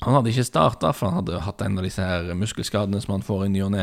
han 0.00 0.14
hadde 0.16 0.30
ikke 0.32 0.46
starta, 0.48 0.94
for 0.96 1.10
han 1.10 1.20
hadde 1.20 1.42
hatt 1.44 1.60
en 1.60 1.76
av 1.76 1.84
disse 1.84 2.04
her 2.04 2.30
muskelskadene 2.38 3.02
som 3.04 3.18
han 3.18 3.24
får 3.24 3.44
i 3.46 3.50
ny 3.52 3.64
og 3.66 3.72
ne. 3.74 3.82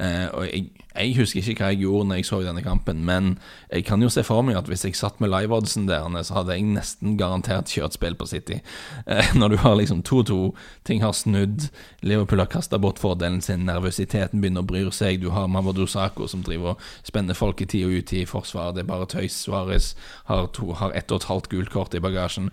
Eh, 0.00 0.24
og 0.32 0.46
jeg, 0.46 0.62
jeg, 0.94 1.12
husker 1.18 1.42
ikke 1.42 1.66
hva 1.66 1.72
jeg 1.74 1.82
gjorde 1.82 2.08
når 2.08 2.20
jeg 2.20 2.28
så 2.30 2.38
denne 2.46 2.64
kampen, 2.64 3.02
men 3.04 3.34
jeg 3.68 3.84
kan 3.84 4.02
jo 4.02 4.08
se 4.12 4.24
for 4.24 4.46
meg 4.46 4.56
at 4.56 4.70
hvis 4.70 4.86
jeg 4.86 4.96
satt 4.96 5.20
med 5.20 5.28
live-oddsen 5.34 5.84
der, 5.90 6.08
så 6.24 6.38
hadde 6.38 6.56
jeg 6.56 6.70
nesten 6.72 7.18
garantert 7.20 7.68
kjørt 7.68 7.98
spill 7.98 8.16
på 8.16 8.30
City. 8.30 8.62
Eh, 9.04 9.34
når 9.36 9.52
du 9.52 9.58
har 9.66 9.76
liksom 9.76 10.02
2-2, 10.08 10.40
ting 10.88 11.04
har 11.04 11.12
snudd, 11.12 11.68
Liverpool 12.00 12.40
har 12.40 12.48
kasta 12.48 12.80
bort 12.80 13.02
fordelen 13.02 13.42
sin, 13.44 13.68
nervøsiteten 13.68 14.40
begynner 14.40 14.64
å 14.64 14.70
bry 14.72 14.86
seg, 14.94 15.20
du 15.20 15.30
har 15.36 15.50
Mamadou 15.52 15.84
som 15.88 16.42
driver 16.46 16.76
og 16.76 16.82
spenner 17.04 17.36
folk 17.36 17.60
i 17.60 17.68
tid 17.68 17.84
og 17.84 18.00
ut 18.00 18.12
i 18.16 18.24
forsvaret, 18.24 18.78
det 18.78 18.86
er 18.86 18.92
bare 18.92 19.08
tøys. 19.10 19.36
Suárez 19.44 19.94
har, 20.30 20.48
har 20.80 20.96
ett 20.96 21.12
og 21.12 21.20
et 21.20 21.28
halvt 21.28 21.52
gult 21.52 21.70
kort 21.74 21.94
i 21.94 22.00
bagasjen. 22.00 22.48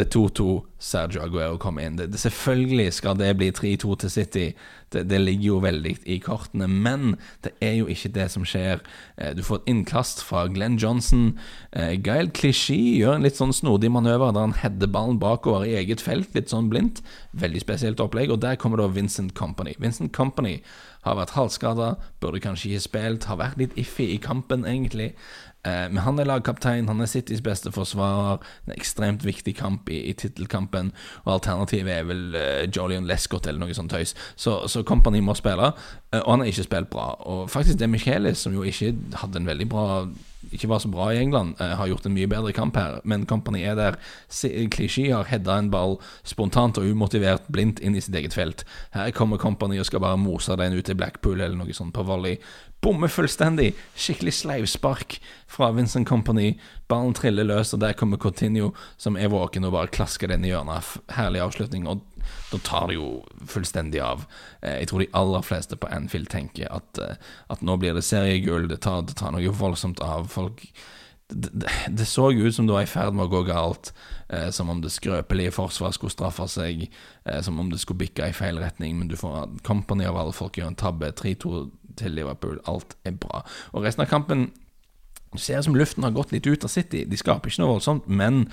Er 0.00 0.06
2-2. 0.06 0.48
Sergio 0.78 1.22
Aguero 1.24 1.56
kom 1.58 1.78
inn. 1.82 1.98
Det, 1.98 2.12
det, 2.12 2.20
selvfølgelig 2.22 2.92
skal 2.92 3.18
det 3.18 3.32
bli 3.36 3.50
3-2 3.50 3.96
til 4.04 4.10
City. 4.10 4.46
Det, 4.92 5.04
det, 5.10 5.20
ligger 5.20 5.46
jo 5.46 5.58
veldig 5.62 5.94
i 6.08 6.18
kortene. 6.24 6.68
Men 6.68 7.16
det 7.44 7.52
er 7.64 7.78
jo 7.80 7.88
ikke 7.92 8.12
det 8.14 8.28
som 8.32 8.46
skjer. 8.48 8.82
Eh, 9.16 9.34
du 9.36 9.42
får 9.44 9.62
et 9.62 9.72
innkast 9.74 10.22
fra 10.24 10.46
Glenn 10.52 10.78
Johnson. 10.80 11.38
Eh, 11.72 11.96
Gail 12.04 12.30
Klisjé 12.34 12.78
gjør 12.98 13.18
en 13.18 13.26
litt 13.26 13.38
sånn 13.38 13.54
snodig 13.56 13.90
manøver 13.92 14.32
der 14.32 14.46
han 14.46 14.56
header 14.62 14.92
ballen 14.92 15.20
bakover 15.20 15.66
i 15.68 15.76
eget 15.80 16.04
felt, 16.04 16.32
litt 16.36 16.52
sånn 16.52 16.70
blindt. 16.72 17.02
Veldig 17.38 17.64
spesielt 17.64 18.00
opplegg. 18.04 18.32
Og 18.32 18.40
der 18.44 18.60
kommer 18.60 18.80
da 18.80 18.88
Vincent 18.92 19.34
Company. 19.38 19.76
Vincent 19.82 20.14
Company 20.16 20.58
har 21.06 21.18
vært 21.18 21.36
halvskada, 21.36 21.92
burde 22.20 22.40
kanskje 22.42 22.72
ikke 22.72 22.86
spilt, 22.88 23.28
har 23.30 23.38
vært 23.40 23.60
litt 23.60 23.76
iffy 23.78 24.10
i 24.14 24.18
kampen, 24.22 24.66
egentlig. 24.68 25.12
Eh, 25.66 25.86
men 25.90 26.02
han 26.04 26.18
er 26.20 26.28
lagkaptein, 26.28 26.88
han 26.90 27.00
er 27.02 27.10
Citys 27.10 27.42
beste 27.44 27.72
forsvarer. 27.74 28.42
En 28.66 28.74
ekstremt 28.76 29.24
viktig 29.26 29.56
kamp 29.58 29.90
i, 29.90 30.00
i 30.10 30.14
tittelkampen. 30.16 30.92
Og 31.24 31.32
alternativet 31.38 31.92
er 32.00 32.08
vel 32.08 32.38
Jolion 32.74 33.08
Lescott 33.08 33.48
eller 33.48 33.62
noe 33.62 33.76
sånt 33.76 33.92
tøys. 33.94 34.14
Så, 34.36 34.60
så 34.70 34.77
Company 34.86 35.20
må 35.24 35.34
spille, 35.38 35.72
uh, 35.72 36.20
og 36.22 36.30
han 36.30 36.44
har 36.44 36.52
ikke 36.52 36.66
spilt 36.68 36.90
bra. 36.90 37.10
Og 37.30 37.50
faktisk 37.50 37.78
det 37.78 37.90
Michelis, 37.90 38.38
som 38.38 38.54
jo 38.54 38.62
ikke 38.62 38.94
hadde 39.22 39.40
en 39.40 39.48
veldig 39.48 39.68
bra 39.68 39.86
ikke 40.52 40.68
var 40.70 40.78
så 40.78 40.88
bra 40.88 41.08
i 41.10 41.18
England, 41.18 41.56
uh, 41.60 41.74
har 41.76 41.88
gjort 41.90 42.06
en 42.06 42.14
mye 42.14 42.28
bedre 42.30 42.52
kamp 42.56 42.76
her, 42.78 43.00
men 43.04 43.26
Company 43.26 43.64
er 43.66 43.74
der. 43.74 43.98
Klisjé 44.72 45.10
har 45.12 45.28
heada 45.28 45.58
en 45.58 45.70
ball 45.70 45.98
spontant 46.24 46.78
og 46.78 46.86
umotivert 46.86 47.48
blindt 47.52 47.82
inn 47.84 47.96
i 47.98 48.02
sitt 48.04 48.14
eget 48.14 48.36
felt. 48.36 48.64
Her 48.94 49.10
kommer 49.10 49.36
Company 49.36 49.80
og 49.80 49.86
skal 49.86 50.00
bare 50.04 50.20
mose 50.20 50.56
den 50.56 50.78
ut 50.78 50.84
til 50.86 50.96
Blackpool 50.98 51.40
eller 51.40 51.56
noe 51.58 51.74
sånt 51.74 51.94
på 51.96 52.06
volley. 52.06 52.38
Bommer 52.80 53.10
fullstendig. 53.10 53.72
Skikkelig 53.98 54.32
sleivspark 54.38 55.16
fra 55.50 55.72
Vincent 55.74 56.08
Company. 56.08 56.52
Ballen 56.88 57.14
triller 57.14 57.44
løs, 57.44 57.72
og 57.74 57.80
der 57.82 57.96
kommer 57.98 58.20
Coutinho, 58.22 58.70
som 58.96 59.16
er 59.18 59.32
våken 59.32 59.66
og 59.66 59.74
bare 59.74 59.90
klasker 59.90 60.30
den 60.30 60.46
i 60.46 60.52
hjørnet. 60.52 60.92
Herlig 61.16 61.42
avslutning. 61.42 61.88
Og 61.90 62.04
da 62.52 62.60
tar 62.62 62.86
det 62.88 63.00
jo 63.00 63.08
fullstendig 63.50 64.00
av. 64.04 64.28
Eh, 64.62 64.78
jeg 64.84 64.92
tror 64.92 65.02
de 65.02 65.10
aller 65.18 65.42
fleste 65.42 65.76
på 65.76 65.90
Anfield 65.90 66.30
tenker 66.30 66.70
at, 66.70 67.02
eh, 67.02 67.18
at 67.50 67.66
nå 67.66 67.76
blir 67.82 67.98
det 67.98 68.06
seriegull. 68.06 68.68
Det 68.70 68.80
tar, 68.86 69.02
det 69.02 69.18
tar 69.18 69.34
noe 69.34 69.58
voldsomt 69.58 70.00
av. 70.04 70.30
Folk 70.30 70.62
det, 71.28 71.68
det, 71.88 72.04
så 72.08 72.30
ut 72.32 72.54
som 72.54 72.66
det 72.66 72.72
var 72.72 72.82
i 72.82 72.88
ferd 72.88 73.16
med 73.16 73.26
å 73.26 73.32
gå 73.32 73.42
galt. 73.48 73.92
Eh, 74.28 74.48
som 74.50 74.70
om 74.72 74.80
det 74.80 74.92
skrøpelige 74.92 75.52
forsvaret 75.52 75.96
skulle 75.98 76.14
straffe 76.14 76.46
seg. 76.48 76.86
Eh, 77.24 77.40
som 77.44 77.58
om 77.60 77.68
det 77.72 77.80
skulle 77.82 78.04
bikke 78.04 78.30
i 78.30 78.36
feil 78.36 78.60
retning. 78.62 78.96
Men 78.98 79.10
du 79.10 79.16
får 79.20 79.58
Company 79.66 80.08
av 80.08 80.16
alle 80.16 80.36
folk 80.36 80.56
gjør 80.58 80.72
en 80.72 80.80
tabbe. 80.80 81.12
3-2 81.20 81.68
til 82.00 82.16
Liverpool. 82.16 82.60
Alt 82.70 82.96
er 83.04 83.18
bra. 83.20 83.42
Og 83.72 83.84
resten 83.84 84.06
av 84.06 84.10
kampen 84.10 84.48
ser 85.36 85.60
som 85.62 85.76
luften 85.76 86.06
har 86.06 86.16
gått 86.16 86.32
litt 86.32 86.48
ut 86.48 86.64
av 86.64 86.72
City. 86.72 87.04
De 87.04 87.20
skaper 87.20 87.50
ikke 87.50 87.60
noe 87.60 87.74
voldsomt, 87.74 88.08
men 88.08 88.46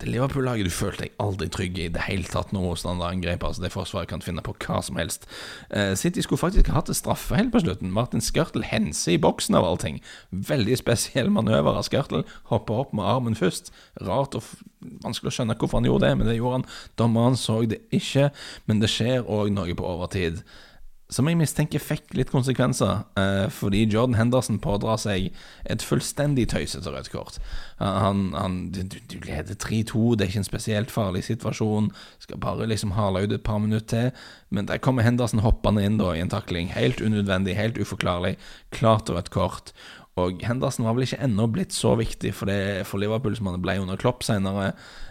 det 0.00 0.10
Liverpool-laget 0.10 0.68
du 0.68 0.72
følte 0.74 1.06
deg 1.06 1.14
aldri 1.22 1.48
trygg 1.52 1.78
i 1.80 1.88
det 1.92 2.02
hele 2.04 2.28
tatt 2.28 2.52
når 2.52 2.66
motstanderen 2.66 3.22
grep. 3.24 3.44
Altså 3.46 3.64
det 3.64 3.72
forsvaret 3.72 4.10
kan 4.10 4.24
finne 4.24 4.44
på 4.44 4.52
hva 4.66 4.82
som 4.84 4.98
helst. 5.00 5.24
Uh, 5.70 5.94
City 5.96 6.24
skulle 6.24 6.42
faktisk 6.42 6.68
hatt 6.74 6.90
en 6.92 6.98
straffe 6.98 7.38
helt 7.38 7.54
på 7.54 7.62
slutten. 7.64 7.94
Martin 7.96 8.24
Skørtel 8.24 8.66
henser 8.68 9.16
i 9.16 9.22
boksen 9.22 9.56
av 9.56 9.64
allting. 9.68 10.02
Veldig 10.30 10.76
spesiell 10.82 11.32
manøver 11.32 11.80
av 11.80 11.88
Skørtel. 11.88 12.26
Hopper 12.52 12.84
opp 12.84 12.94
med 12.96 13.08
armen 13.08 13.38
først. 13.38 13.72
Rart 14.04 14.36
og 14.36 14.44
vanskelig 15.04 15.32
å 15.32 15.36
skjønne 15.38 15.56
hvorfor 15.56 15.80
han 15.80 15.88
gjorde 15.88 16.10
det, 16.10 16.14
men 16.20 16.28
det 16.30 16.38
gjorde 16.38 16.60
han. 16.60 16.70
Dommeren 17.00 17.40
så 17.40 17.62
det 17.66 17.80
ikke, 17.94 18.30
men 18.68 18.84
det 18.84 18.92
skjer 18.92 19.24
òg 19.24 19.52
noe 19.54 19.76
på 19.76 19.92
overtid 19.96 20.44
som 21.12 21.28
jeg 21.30 21.38
mistenker 21.38 21.82
fikk 21.82 22.16
litt 22.18 22.32
konsekvenser, 22.34 23.04
eh, 23.20 23.46
fordi 23.52 23.84
Jordan 23.84 24.16
Henderson 24.18 24.58
pådrar 24.62 24.98
seg 24.98 25.28
et 25.64 25.84
fullstendig 25.86 26.48
tøysete 26.50 26.90
rødt 26.90 27.12
kort. 27.12 27.38
Han, 27.78 28.32
han, 28.34 28.56
du, 28.74 28.82
du 28.82 29.18
leder 29.22 29.54
3-2, 29.54 30.16
det 30.16 30.26
er 30.26 30.32
ikke 30.32 30.42
en 30.42 30.48
spesielt 30.48 30.90
farlig 30.90 31.22
situasjon, 31.28 31.92
skal 32.22 32.42
bare 32.42 32.66
liksom 32.66 32.96
hale 32.96 33.22
ut 33.22 33.36
et 33.36 33.46
par 33.46 33.62
minutter 33.62 33.86
til, 33.86 34.24
men 34.50 34.66
der 34.66 34.82
kommer 34.82 35.06
Henderson 35.06 35.44
hoppende 35.44 35.84
inn 35.86 36.00
da 36.00 36.10
i 36.14 36.22
en 36.24 36.32
takling. 36.32 36.72
Helt 36.74 37.00
unødvendig, 37.00 37.54
helt 37.58 37.78
uforklarlig. 37.78 38.34
Klart 38.74 39.10
rødt 39.12 39.30
kort. 39.34 39.72
Og 40.16 40.40
Henderson 40.46 40.86
var 40.86 40.96
vel 40.96 41.04
ikke 41.04 41.20
ennå 41.26 41.44
blitt 41.52 41.74
så 41.76 41.92
viktig 41.98 42.32
for, 42.34 42.48
det, 42.48 42.86
for 42.88 43.02
Liverpool 43.02 43.36
som 43.36 43.50
han 43.50 43.60
ble 43.60 43.76
under 43.82 44.00
Klopp 44.00 44.24
senere, 44.24 44.70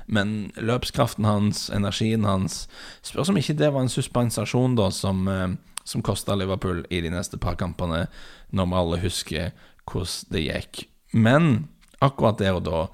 men 0.09 0.49
løpskraften 0.57 1.25
hans, 1.25 1.67
energien 1.73 2.25
hans 2.25 2.65
Spørs 3.05 3.29
om 3.31 3.37
ikke 3.37 3.55
det 3.57 3.71
var 3.73 3.85
en 3.85 3.89
suspensasjon 3.89 4.75
da 4.77 4.91
som 4.93 5.23
eh, 5.29 5.53
som 5.85 6.03
kosta 6.05 6.35
Liverpool 6.35 6.83
i 6.89 6.99
de 7.05 7.13
neste 7.13 7.39
par 7.41 7.57
kampene, 7.61 8.05
når 8.51 8.69
vi 8.69 8.79
alle 8.81 9.01
husker 9.05 9.51
hvordan 9.85 10.31
det 10.33 10.45
gikk. 10.47 10.85
Men 11.13 11.67
akkurat 12.03 12.41
der 12.41 12.57
og 12.57 12.65
da 12.67 12.85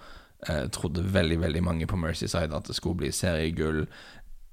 eh, 0.50 0.66
trodde 0.74 1.08
veldig 1.14 1.40
veldig 1.42 1.64
mange 1.64 1.88
på 1.90 2.00
Mercyside 2.00 2.54
at 2.56 2.68
det 2.68 2.78
skulle 2.78 3.00
bli 3.02 3.12
seriegull. 3.16 3.86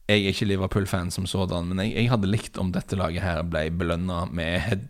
Jeg 0.09 0.23
er 0.25 0.33
ikke 0.33 0.47
Liverpool-fan 0.49 1.11
som 1.13 1.27
sådan, 1.29 1.67
men 1.69 1.83
jeg, 1.85 1.93
jeg, 1.99 2.09
hadde 2.09 2.31
likt 2.31 2.57
om 2.63 2.71
dette 2.73 2.97
laget 2.97 3.21
her 3.21 3.43
ble 3.45 3.67
belønna 3.77 4.23
med, 4.33 4.87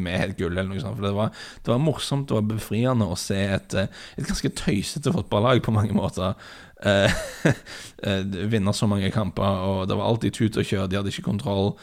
med, 0.00 0.14
et 0.16 0.38
gull, 0.38 0.54
eller 0.54 0.70
noe 0.70 0.80
sånt. 0.80 0.96
For 0.96 1.04
det 1.04 1.12
var, 1.18 1.34
det 1.60 1.74
var 1.74 1.82
morsomt 1.82 2.32
og 2.32 2.48
befriende 2.54 3.04
å 3.04 3.18
se 3.20 3.36
et, 3.58 3.76
eh, 3.76 3.90
et 4.16 4.30
ganske 4.30 4.52
tøysete 4.62 5.12
fotballag 5.12 5.60
på 5.66 5.74
mange 5.76 5.92
måter. 5.98 6.38
Eh, 6.88 7.20
eh, 8.06 8.24
vinne 8.48 8.72
så 8.72 8.88
mange 8.88 9.12
kamper, 9.12 9.60
og 9.68 9.84
det 9.90 9.98
var 9.98 10.08
alltid 10.08 10.38
tut 10.38 10.56
og 10.56 10.64
kjør, 10.64 10.88
de 10.88 11.02
hadde 11.02 11.12
ikke 11.12 11.28
kontroll. 11.28 11.74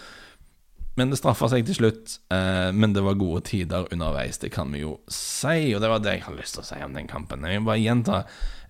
Men 1.00 1.14
det 1.14 1.20
straffa 1.22 1.48
seg 1.52 1.64
til 1.68 1.78
slutt. 1.78 2.18
Eh, 2.34 2.70
men 2.76 2.92
det 2.96 3.06
var 3.06 3.20
gode 3.20 3.46
tider 3.48 3.88
underveis, 3.94 4.42
det 4.42 4.52
kan 4.52 4.74
vi 4.76 4.84
jo 4.84 4.98
si. 5.08 5.72
Og 5.72 5.80
det 5.80 5.92
var 5.92 6.04
det 6.04 6.18
jeg 6.18 6.28
har 6.28 6.36
lyst 6.36 6.58
til 6.58 6.66
å 6.66 6.68
si 6.68 6.80
om 6.84 6.98
den 6.98 7.08
kampen. 7.08 7.48
Jeg 7.48 7.62
vil 7.62 7.70
bare 7.70 7.84
gjenta 7.84 8.24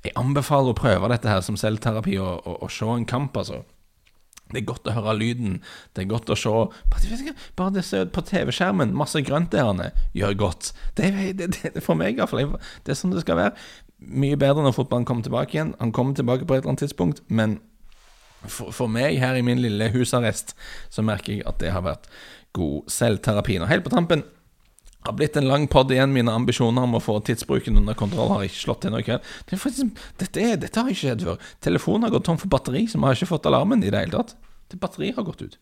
Jeg 0.06 0.16
anbefaler 0.16 0.72
å 0.72 0.78
prøve 0.78 1.10
dette 1.12 1.28
her 1.28 1.42
som 1.44 1.58
selvterapi 1.60 2.14
og, 2.22 2.46
og, 2.48 2.62
og 2.64 2.72
se 2.72 2.88
en 2.94 3.10
kamp, 3.10 3.36
altså. 3.36 3.64
Det 4.50 4.62
er 4.62 4.70
godt 4.70 4.88
å 4.90 4.94
høre 4.96 5.14
lyden. 5.18 5.60
Det 5.94 6.06
er 6.06 6.10
godt 6.10 6.32
å 6.34 6.38
se 6.40 6.54
Bare 6.90 7.74
det 7.76 7.84
som 7.86 8.14
på 8.14 8.24
TV-skjermen, 8.26 8.96
masse 8.98 9.22
grønt 9.26 9.52
der, 9.54 9.92
gjør 10.18 10.38
godt. 10.40 10.72
Det 10.98 11.12
er, 11.12 11.82
for 11.86 12.00
meg, 12.00 12.18
iallfall. 12.18 12.56
Det 12.86 12.94
er 12.94 12.98
sånn 12.98 13.14
det 13.14 13.26
skal 13.26 13.38
være. 13.38 13.68
Mye 14.00 14.40
bedre 14.40 14.64
når 14.64 14.78
fotballen 14.78 15.06
kommer 15.06 15.28
tilbake 15.28 15.58
igjen. 15.58 15.76
Han 15.82 15.94
kommer 15.94 16.18
tilbake 16.18 16.48
på 16.48 16.56
et 16.56 16.64
eller 16.64 16.74
annet 16.74 16.86
tidspunkt, 16.88 17.22
men 17.28 17.60
for, 18.46 18.74
for 18.76 18.92
meg 18.92 19.20
her 19.22 19.38
i 19.38 19.46
min 19.46 19.62
lille 19.64 19.90
husarrest, 19.94 20.56
så 20.90 21.06
merker 21.06 21.38
jeg 21.38 21.48
at 21.50 21.60
det 21.64 21.74
har 21.76 21.86
vært 21.86 22.10
god 22.56 22.90
selvterapi. 22.92 23.60
Nå 23.60 23.70
helt 23.70 23.86
på 23.86 23.94
tampen 23.94 24.24
har 25.06 25.16
blitt 25.16 25.38
en 25.40 25.48
lang 25.48 25.68
pod 25.72 25.92
igjen. 25.92 26.14
Mine 26.16 26.34
ambisjoner 26.36 26.86
om 26.86 26.98
å 26.98 27.04
få 27.04 27.20
tidsbruken 27.26 27.80
under 27.80 27.98
kontroll 27.98 28.34
har 28.34 28.46
ikke 28.48 28.64
slått 28.64 28.84
til 28.86 28.94
noe. 28.96 29.04
Det 29.48 29.56
er 29.56 29.62
faktisk, 29.62 30.04
dette, 30.22 30.44
er, 30.44 30.60
dette 30.60 30.82
har 30.82 30.92
ikke 30.92 31.06
skjedd 31.06 31.26
før. 31.28 31.50
Telefonen 31.64 32.08
har 32.08 32.16
gått 32.16 32.28
tom 32.28 32.40
for 32.42 32.52
batteri, 32.52 32.86
så 32.90 33.00
vi 33.00 33.08
har 33.08 33.18
ikke 33.18 33.34
fått 33.34 33.50
alarmen 33.50 33.84
i 33.84 33.92
det 33.92 34.06
hele 34.06 34.18
tatt. 34.18 34.36
Det 34.70 34.78
Batteriet 34.78 35.18
har 35.18 35.26
gått 35.26 35.42
ut. 35.42 35.56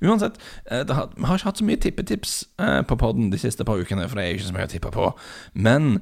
Uansett, 0.00 0.38
har, 0.70 1.10
vi 1.12 1.26
har 1.28 1.36
ikke 1.36 1.50
hatt 1.50 1.60
så 1.60 1.66
mye 1.68 1.80
tippetips 1.80 2.36
eh, 2.56 2.78
på 2.88 2.96
poden 2.96 3.28
de 3.28 3.40
siste 3.40 3.66
par 3.68 3.76
ukene, 3.76 4.06
for 4.08 4.16
det 4.16 4.24
er 4.24 4.38
ikke 4.38 4.46
så 4.46 4.54
mye 4.56 4.64
å 4.64 4.72
tippe 4.72 4.92
på. 4.94 5.10
Men 5.52 5.98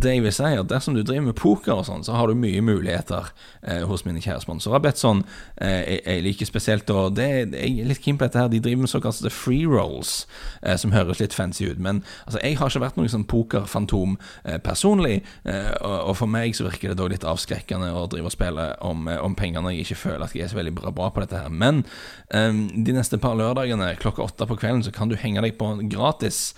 det 0.00 0.14
jeg 0.14 0.22
vil 0.24 0.34
si, 0.34 0.50
at 0.58 0.68
dersom 0.70 0.96
du 0.96 1.02
driver 1.02 1.28
med 1.28 1.36
poker 1.38 1.78
og 1.78 1.86
sånn, 1.88 2.04
så 2.06 2.16
har 2.16 2.28
du 2.28 2.38
mye 2.38 2.62
muligheter 2.64 3.30
eh, 3.62 3.84
hos 3.88 4.04
mine 4.06 4.22
kjære 4.22 4.42
sponsorer. 4.44 4.82
Betson 4.82 5.22
eh, 5.56 5.80
jeg, 5.80 6.00
jeg, 6.02 6.24
liker 6.26 6.48
spesielt, 6.48 6.90
og 6.90 7.16
det, 7.18 7.28
jeg 7.54 7.82
er 7.82 7.90
litt 7.90 8.02
keen 8.04 8.18
på 8.18 8.26
dette 8.26 8.40
her, 8.40 8.50
de 8.52 8.62
driver 8.64 8.84
med 8.84 8.92
såkalte 8.92 9.32
free 9.32 9.68
rolls, 9.70 10.24
eh, 10.62 10.76
som 10.80 10.94
høres 10.94 11.22
litt 11.22 11.36
fancy 11.36 11.68
ut. 11.70 11.82
Men 11.82 12.02
altså, 12.24 12.40
jeg 12.42 12.58
har 12.60 12.72
ikke 12.72 12.84
vært 12.86 13.00
noen 13.00 13.12
sånn 13.12 13.26
pokerfantom 13.30 14.16
eh, 14.44 14.58
personlig, 14.64 15.20
eh, 15.44 15.70
og, 15.80 15.96
og, 16.10 16.14
for 16.22 16.30
meg 16.30 16.56
så 16.56 16.68
virker 16.68 16.92
det 16.92 16.98
da 17.00 17.08
litt 17.10 17.28
avskrekkende 17.28 17.92
å 17.94 18.06
drive 18.10 18.30
og 18.30 18.34
spille 18.34 18.68
om, 18.84 19.06
eh, 19.10 19.20
om 19.22 19.36
penger 19.38 19.70
jeg 19.70 19.86
ikke 19.86 20.00
føler 20.00 20.26
at 20.26 20.34
jeg 20.36 20.46
er 20.46 20.52
så 20.52 20.60
veldig 20.60 20.74
bra, 20.80 21.10
på 21.14 21.22
dette 21.22 21.38
her. 21.38 21.52
Men 21.52 21.82
de 22.30 22.92
neste 22.94 23.18
par 23.20 23.36
lørdagene 23.38 23.90
klokka 24.00 24.24
åtte 24.24 24.46
på 24.48 24.56
kvelden 24.58 24.82
så 24.86 24.92
kan 24.94 25.10
du 25.10 25.14
henge 25.20 25.42
deg 25.44 25.54
på 25.60 25.68
gratis 25.90 26.54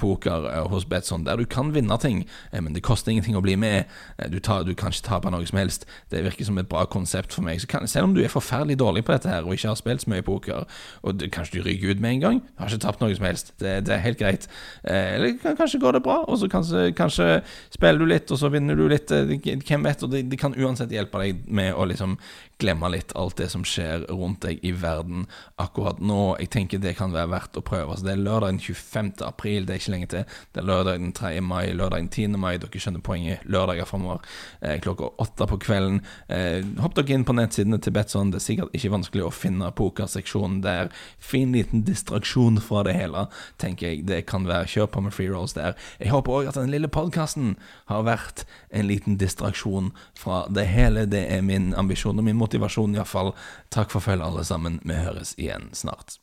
poker 0.00 0.46
hos 0.70 0.86
Betson, 0.88 1.24
der 1.26 1.40
du 1.40 1.46
kan 1.48 1.72
vinne 1.74 1.96
ting. 2.00 2.22
Eh, 2.52 2.62
men 2.68 2.76
det 2.76 2.84
koster 2.84 3.12
ingenting 3.12 3.36
å 3.38 3.42
bli 3.44 3.56
med. 3.56 3.88
Eh, 4.18 4.28
du, 4.28 4.38
tar, 4.44 4.66
du, 4.68 4.74
kan 4.76 4.92
ikke 4.92 5.06
tape 5.08 5.32
noe 5.32 5.46
som 5.48 5.58
helst. 5.58 5.86
Det 6.12 6.20
virker 6.26 6.44
som 6.44 6.58
et 6.60 6.68
bra 6.68 6.84
konsept 6.90 7.32
for 7.32 7.46
meg. 7.46 7.64
Kan, 7.70 7.88
selv 7.88 8.10
om 8.10 8.16
du 8.16 8.20
er 8.22 8.32
forferdelig 8.32 8.76
dårlig 8.82 9.06
på 9.08 9.14
dette 9.14 9.30
her 9.32 9.48
og 9.48 9.56
ikke 9.56 9.72
har 9.72 9.78
spilt 9.80 10.04
så 10.04 10.12
mye 10.12 10.26
poker, 10.26 10.66
og 11.02 11.16
du, 11.16 11.26
kanskje 11.32 11.58
du 11.58 11.66
ryker 11.66 11.94
ut 11.94 12.02
med 12.04 12.18
en 12.18 12.24
gang, 12.26 12.42
har 12.60 12.68
ikke 12.68 12.84
tapt 12.84 13.00
noe 13.02 13.16
som 13.16 13.26
helst. 13.28 13.54
Det, 13.62 13.78
det 13.88 13.96
er 13.96 14.04
helt 14.04 14.20
greit. 14.20 14.48
Eh, 14.84 15.14
eller 15.16 15.56
kanskje 15.56 15.80
går 15.82 15.98
det 15.98 16.04
bra, 16.04 16.20
og 16.28 16.40
så 16.42 16.50
kanskje, 16.52 16.90
kanskje, 16.98 17.30
spiller 17.72 18.04
du 18.04 18.12
litt, 18.12 18.30
og 18.30 18.42
så 18.42 18.52
vinner 18.52 18.76
du 18.76 18.84
litt. 18.90 19.08
Hvem 19.08 19.88
vet? 19.88 20.04
Og 20.04 20.12
det, 20.12 20.26
det 20.28 20.40
kan 20.40 20.56
uansett 20.58 20.92
hjelpe 20.92 21.24
deg 21.24 21.48
med 21.48 21.72
å 21.72 21.88
liksom 21.88 22.18
glemme 22.58 22.90
litt 22.90 23.12
alt 23.16 23.38
det 23.38 23.48
som 23.52 23.62
skjer 23.66 24.04
rundt 24.10 24.42
deg 24.42 24.62
i 24.66 24.72
verden 24.74 25.26
akkurat 25.62 26.00
nå. 26.02 26.36
Jeg 26.42 26.50
tenker 26.54 26.80
det 26.82 26.96
kan 26.98 27.14
være 27.14 27.30
verdt 27.30 27.58
å 27.58 27.62
prøve. 27.64 27.94
Så 27.96 28.06
det 28.06 28.16
er 28.16 28.22
lørdag 28.22 28.56
den 28.56 28.60
25. 28.62 29.12
april, 29.26 29.66
det 29.66 29.74
er 29.74 29.82
ikke 29.82 29.94
lenge 29.94 30.08
til. 30.14 30.24
Det 30.52 30.62
er 30.62 30.66
lørdag 30.66 30.98
den 30.98 31.12
3. 31.14 31.30
mai, 31.44 31.70
lørdag 31.78 32.02
den 32.02 32.10
10. 32.10 32.38
mai. 32.42 32.56
Dere 32.58 32.82
skjønner 32.82 33.04
poenget. 33.04 33.44
Lørdager 33.46 33.86
framover 33.88 34.24
eh, 34.60 34.78
klokka 34.82 35.12
åtte 35.22 35.46
på 35.50 35.60
kvelden. 35.62 36.00
Eh, 36.34 36.66
hopp 36.82 36.96
dere 36.98 37.14
inn 37.14 37.26
på 37.28 37.36
nettsidene 37.38 37.78
til 37.82 37.94
Betson. 37.94 38.32
Det 38.34 38.40
er 38.40 38.46
sikkert 38.48 38.74
ikke 38.74 38.92
vanskelig 38.96 39.28
å 39.28 39.34
finne 39.34 39.70
pokerseksjonen 39.78 40.58
der. 40.66 40.90
Fin 41.22 41.54
liten 41.54 41.86
distraksjon 41.86 42.58
fra 42.64 42.82
det 42.88 42.96
hele, 42.98 43.28
tenker 43.62 43.92
jeg 43.92 44.06
det 44.10 44.24
kan 44.30 44.48
være. 44.50 44.66
Kjør 44.68 44.90
på 44.96 45.04
med 45.06 45.14
free 45.14 45.30
rolls 45.30 45.54
der. 45.54 45.78
Jeg 46.02 46.10
håper 46.10 46.40
òg 46.40 46.50
at 46.50 46.58
den 46.58 46.74
lille 46.74 46.90
podkasten 46.90 47.54
har 47.86 48.02
vært 48.08 48.44
en 48.74 48.90
liten 48.90 49.18
distraksjon 49.20 49.92
fra 50.18 50.42
det 50.50 50.66
hele. 50.72 51.06
Det 51.06 51.22
er 51.30 51.46
min 51.46 51.70
ambisjon 51.78 52.18
og 52.18 52.26
min 52.26 52.34
motivasjon 52.34 52.47
motivasjon, 52.48 52.96
iallfall. 52.96 53.34
Takk 53.74 53.92
for 53.94 54.04
følget, 54.04 54.26
alle 54.26 54.48
sammen. 54.48 54.80
Vi 54.88 54.96
høres 55.04 55.36
igjen 55.38 55.70
snart. 55.76 56.18